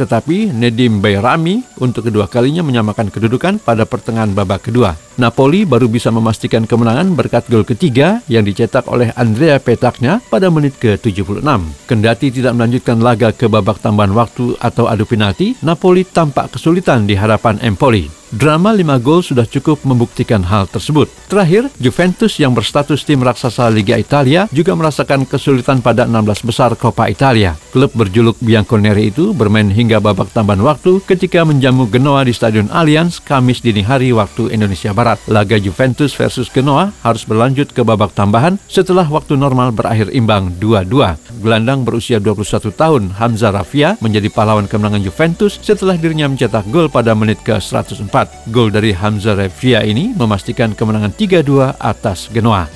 tetapi 0.00 0.56
Nedim 0.56 1.04
Bayrami 1.04 1.60
untuk 1.76 2.08
kedua 2.08 2.24
kalinya 2.32 2.64
menyamakan 2.64 3.12
kedudukan 3.12 3.60
pada 3.60 3.84
pertengahan 3.84 4.32
babak 4.32 4.72
kedua. 4.72 4.96
Napoli 5.20 5.68
baru 5.68 5.84
bisa 5.84 6.08
memastikan 6.08 6.64
kemenangan 6.64 7.12
berkat 7.12 7.44
gol 7.52 7.60
ketiga 7.68 8.24
yang 8.24 8.40
dicetak 8.40 8.88
oleh 8.88 9.12
Andrea 9.12 9.60
Petaknya 9.60 10.24
pada 10.32 10.48
menit 10.48 10.80
ke-76. 10.80 11.44
Kendati 11.84 12.32
tidak 12.32 12.56
melanjutkan 12.56 13.04
laga 13.04 13.28
ke 13.36 13.44
babak 13.44 13.84
tambahan 13.84 14.16
waktu 14.16 14.56
atau 14.56 14.88
adu 14.88 15.04
penalti, 15.04 15.52
Napoli 15.60 16.08
tampak 16.08 16.56
kesulitan 16.56 17.04
di 17.04 17.12
hadapan 17.20 17.60
Empoli. 17.60 18.20
Drama 18.30 18.70
5 18.70 19.02
gol 19.02 19.26
sudah 19.26 19.42
cukup 19.42 19.82
membuktikan 19.82 20.46
hal 20.46 20.70
tersebut. 20.70 21.10
Terakhir, 21.26 21.66
Juventus 21.82 22.38
yang 22.38 22.54
berstatus 22.54 23.02
tim 23.02 23.18
raksasa 23.18 23.66
Liga 23.74 23.98
Italia 23.98 24.46
juga 24.54 24.70
merasakan 24.78 25.26
kesulitan 25.26 25.82
pada 25.82 26.06
16 26.06 26.46
besar 26.46 26.70
Coppa 26.78 27.10
Italia. 27.10 27.58
Klub 27.74 27.90
berjuluk 27.90 28.38
Bianconeri 28.38 29.10
itu 29.10 29.34
bermain 29.34 29.66
hingga 29.66 29.98
babak 29.98 30.30
tambahan 30.30 30.62
waktu 30.62 31.02
ketika 31.10 31.42
menjamu 31.42 31.90
Genoa 31.90 32.22
di 32.22 32.30
Stadion 32.30 32.70
Allianz 32.70 33.18
Kamis 33.18 33.66
dini 33.66 33.82
hari 33.82 34.14
waktu 34.14 34.54
Indonesia 34.54 34.94
Barat. 34.94 35.09
Laga 35.30 35.56
Juventus 35.56 36.12
versus 36.12 36.50
Genoa 36.50 36.92
harus 37.00 37.22
berlanjut 37.24 37.70
ke 37.70 37.80
babak 37.86 38.12
tambahan 38.12 38.60
setelah 38.66 39.06
waktu 39.06 39.38
normal 39.38 39.72
berakhir 39.72 40.10
imbang 40.12 40.52
2-2. 40.58 41.40
Gelandang 41.40 41.86
berusia 41.86 42.18
21 42.18 42.74
tahun 42.74 43.02
Hamza 43.16 43.48
Rafia 43.54 43.96
menjadi 44.04 44.28
pahlawan 44.28 44.68
kemenangan 44.68 45.02
Juventus 45.02 45.56
setelah 45.62 45.96
dirinya 45.96 46.28
mencetak 46.28 46.68
gol 46.68 46.90
pada 46.92 47.16
menit 47.16 47.40
ke-104. 47.46 48.50
Gol 48.50 48.68
dari 48.74 48.92
Hamza 48.92 49.38
Revia 49.38 49.86
ini 49.86 50.12
memastikan 50.12 50.74
kemenangan 50.76 51.14
3-2 51.14 51.78
atas 51.78 52.28
Genoa. 52.28 52.66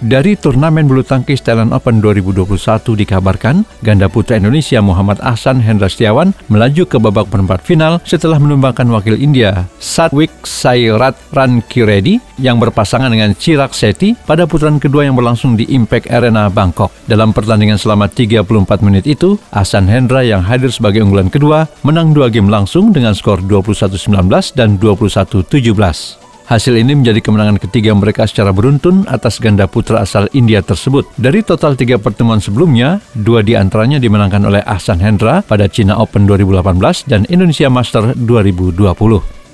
Dari 0.00 0.32
turnamen 0.32 0.88
bulu 0.88 1.04
tangkis 1.04 1.44
Thailand 1.44 1.76
Open 1.76 2.00
2021 2.00 2.56
dikabarkan, 3.04 3.68
ganda 3.84 4.08
putra 4.08 4.40
Indonesia 4.40 4.80
Muhammad 4.80 5.20
Ahsan 5.20 5.60
Hendra 5.60 5.92
Setiawan 5.92 6.32
melaju 6.48 6.88
ke 6.88 6.96
babak 6.96 7.28
perempat 7.28 7.60
final 7.60 8.00
setelah 8.08 8.40
menumbangkan 8.40 8.88
wakil 8.88 9.12
India 9.12 9.68
Satwik 9.76 10.32
Sairat 10.48 11.20
Rankiredi 11.36 12.16
yang 12.40 12.56
berpasangan 12.56 13.12
dengan 13.12 13.36
Chirag 13.36 13.76
Seti 13.76 14.16
pada 14.16 14.48
putaran 14.48 14.80
kedua 14.80 15.04
yang 15.04 15.20
berlangsung 15.20 15.52
di 15.52 15.68
Impact 15.68 16.08
Arena 16.08 16.48
Bangkok. 16.48 16.88
Dalam 17.04 17.36
pertandingan 17.36 17.76
selama 17.76 18.08
34 18.08 18.80
menit 18.80 19.04
itu, 19.04 19.36
Ahsan 19.52 19.84
Hendra 19.84 20.24
yang 20.24 20.40
hadir 20.40 20.72
sebagai 20.72 21.04
unggulan 21.04 21.28
kedua 21.28 21.68
menang 21.84 22.16
dua 22.16 22.32
game 22.32 22.48
langsung 22.48 22.88
dengan 22.88 23.12
skor 23.12 23.44
21-19 23.44 24.56
dan 24.56 24.80
21-17. 24.80 26.19
Hasil 26.50 26.74
ini 26.74 26.98
menjadi 26.98 27.22
kemenangan 27.22 27.62
ketiga 27.62 27.94
mereka 27.94 28.26
secara 28.26 28.50
beruntun 28.50 29.06
atas 29.06 29.38
ganda 29.38 29.70
putra 29.70 30.02
asal 30.02 30.26
India 30.34 30.58
tersebut. 30.58 31.06
Dari 31.14 31.46
total 31.46 31.78
tiga 31.78 31.94
pertemuan 31.94 32.42
sebelumnya, 32.42 32.98
dua 33.14 33.46
di 33.46 33.54
antaranya 33.54 34.02
dimenangkan 34.02 34.42
oleh 34.42 34.58
Ahsan 34.66 34.98
Hendra 34.98 35.46
pada 35.46 35.70
China 35.70 36.02
Open 36.02 36.26
2018 36.26 37.06
dan 37.06 37.22
Indonesia 37.30 37.70
Master 37.70 38.18
2020. 38.18 38.82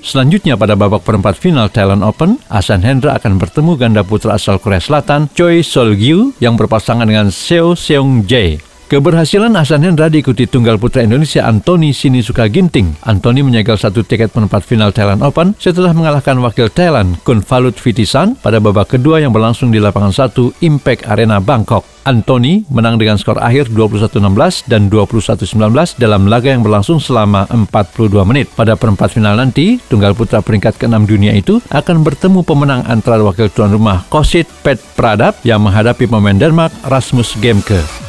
Selanjutnya 0.00 0.56
pada 0.56 0.72
babak 0.72 1.04
perempat 1.04 1.36
final 1.36 1.68
Thailand 1.68 2.00
Open, 2.00 2.40
Ahsan 2.48 2.80
Hendra 2.80 3.20
akan 3.20 3.36
bertemu 3.44 3.76
ganda 3.76 4.00
putra 4.00 4.40
asal 4.40 4.56
Korea 4.56 4.80
Selatan 4.80 5.28
Choi 5.36 5.60
Sol-gyu 5.60 6.32
yang 6.40 6.56
berpasangan 6.56 7.04
dengan 7.04 7.28
Seo 7.28 7.76
Seong-jae. 7.76 8.75
Keberhasilan 8.86 9.50
Hasan 9.58 9.82
Hendra 9.82 10.06
diikuti 10.06 10.46
tunggal 10.46 10.78
putra 10.78 11.02
Indonesia 11.02 11.42
Antoni 11.42 11.90
Sinisuka 11.90 12.46
Ginting. 12.46 12.94
Antoni 13.02 13.42
menyegel 13.42 13.74
satu 13.74 14.06
tiket 14.06 14.30
penempat 14.30 14.62
final 14.62 14.94
Thailand 14.94 15.26
Open 15.26 15.58
setelah 15.58 15.90
mengalahkan 15.90 16.38
wakil 16.38 16.70
Thailand 16.70 17.18
Kunfalut 17.26 17.74
Vitisan 17.82 18.38
pada 18.38 18.62
babak 18.62 18.94
kedua 18.94 19.18
yang 19.18 19.34
berlangsung 19.34 19.74
di 19.74 19.82
lapangan 19.82 20.30
1 20.30 20.62
Impact 20.62 21.02
Arena 21.02 21.42
Bangkok. 21.42 21.82
Antoni 22.06 22.62
menang 22.70 22.94
dengan 22.94 23.18
skor 23.18 23.42
akhir 23.42 23.74
21-16 23.74 24.70
dan 24.70 24.86
21-19 24.86 25.98
dalam 25.98 26.30
laga 26.30 26.54
yang 26.54 26.62
berlangsung 26.62 27.02
selama 27.02 27.50
42 27.50 28.22
menit. 28.22 28.46
Pada 28.54 28.78
perempat 28.78 29.10
final 29.10 29.34
nanti, 29.34 29.82
tunggal 29.90 30.14
putra 30.14 30.38
peringkat 30.38 30.78
ke-6 30.78 31.10
dunia 31.10 31.34
itu 31.34 31.58
akan 31.74 32.06
bertemu 32.06 32.46
pemenang 32.46 32.86
antara 32.86 33.18
wakil 33.18 33.50
tuan 33.50 33.74
rumah 33.74 34.06
Kosit 34.06 34.46
Pet 34.62 34.78
Pradap 34.94 35.42
yang 35.42 35.58
menghadapi 35.66 36.06
pemain 36.06 36.38
Denmark 36.38 36.70
Rasmus 36.86 37.34
Gemke. 37.42 38.05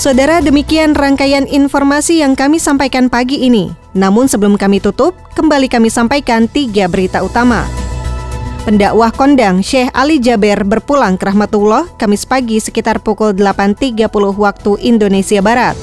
Saudara, 0.00 0.40
demikian 0.40 0.96
rangkaian 0.96 1.44
informasi 1.44 2.24
yang 2.24 2.32
kami 2.32 2.56
sampaikan 2.56 3.12
pagi 3.12 3.44
ini. 3.44 3.68
Namun 3.92 4.32
sebelum 4.32 4.56
kami 4.56 4.80
tutup, 4.80 5.12
kembali 5.36 5.68
kami 5.68 5.92
sampaikan 5.92 6.48
tiga 6.48 6.88
berita 6.88 7.20
utama. 7.20 7.68
Pendakwah 8.64 9.12
kondang 9.12 9.60
Syekh 9.60 9.92
Ali 9.92 10.16
Jaber 10.16 10.64
berpulang 10.64 11.20
ke 11.20 11.28
Rahmatullah 11.28 11.84
Kamis 12.00 12.24
pagi 12.24 12.56
sekitar 12.64 13.04
pukul 13.04 13.36
8.30 13.36 14.08
waktu 14.40 14.72
Indonesia 14.80 15.44
Barat. 15.44 15.76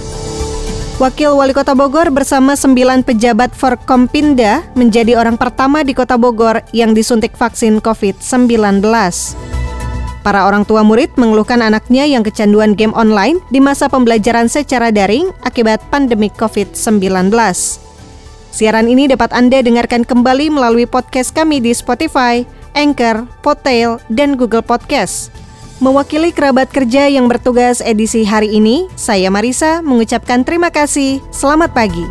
Wakil 0.98 1.38
Wali 1.38 1.54
Kota 1.54 1.78
Bogor 1.78 2.10
bersama 2.10 2.58
sembilan 2.58 3.06
pejabat 3.06 3.54
Forkompinda 3.54 4.66
menjadi 4.74 5.14
orang 5.14 5.38
pertama 5.38 5.86
di 5.86 5.94
Kota 5.94 6.18
Bogor 6.18 6.66
yang 6.74 6.98
disuntik 6.98 7.38
vaksin 7.38 7.86
COVID-19. 7.86 8.82
Para 10.28 10.44
orang 10.44 10.68
tua 10.68 10.84
murid 10.84 11.16
mengeluhkan 11.16 11.63
anaknya 11.63 12.04
yang 12.04 12.20
kecanduan 12.20 12.76
game 12.76 12.92
online 13.00 13.40
di 13.48 13.63
masa 13.63 13.88
pembelajaran 13.88 14.52
secara 14.52 14.92
daring 14.92 15.32
akibat 15.48 15.80
pandemi 15.88 16.28
COVID-19. 16.36 17.32
Siaran 18.52 18.92
ini 18.92 19.08
dapat 19.08 19.32
Anda 19.32 19.63
dengarkan 19.63 20.04
kembali 20.04 20.52
melalui 20.52 20.84
podcast 20.84 21.32
kami 21.32 21.63
di 21.63 21.72
Spotify, 21.72 22.44
Anchor, 22.76 23.24
Potail, 23.40 24.04
dan 24.12 24.36
Google 24.36 24.68
Podcast. 24.68 25.32
Mewakili 25.80 26.36
kerabat 26.36 26.76
kerja 26.76 27.08
yang 27.08 27.32
bertugas 27.32 27.80
edisi 27.80 28.28
hari 28.28 28.52
ini, 28.52 28.92
saya 29.00 29.32
Marisa 29.32 29.80
mengucapkan 29.80 30.44
terima 30.44 30.68
kasih. 30.76 31.24
Selamat 31.32 31.72
pagi. 31.72 32.04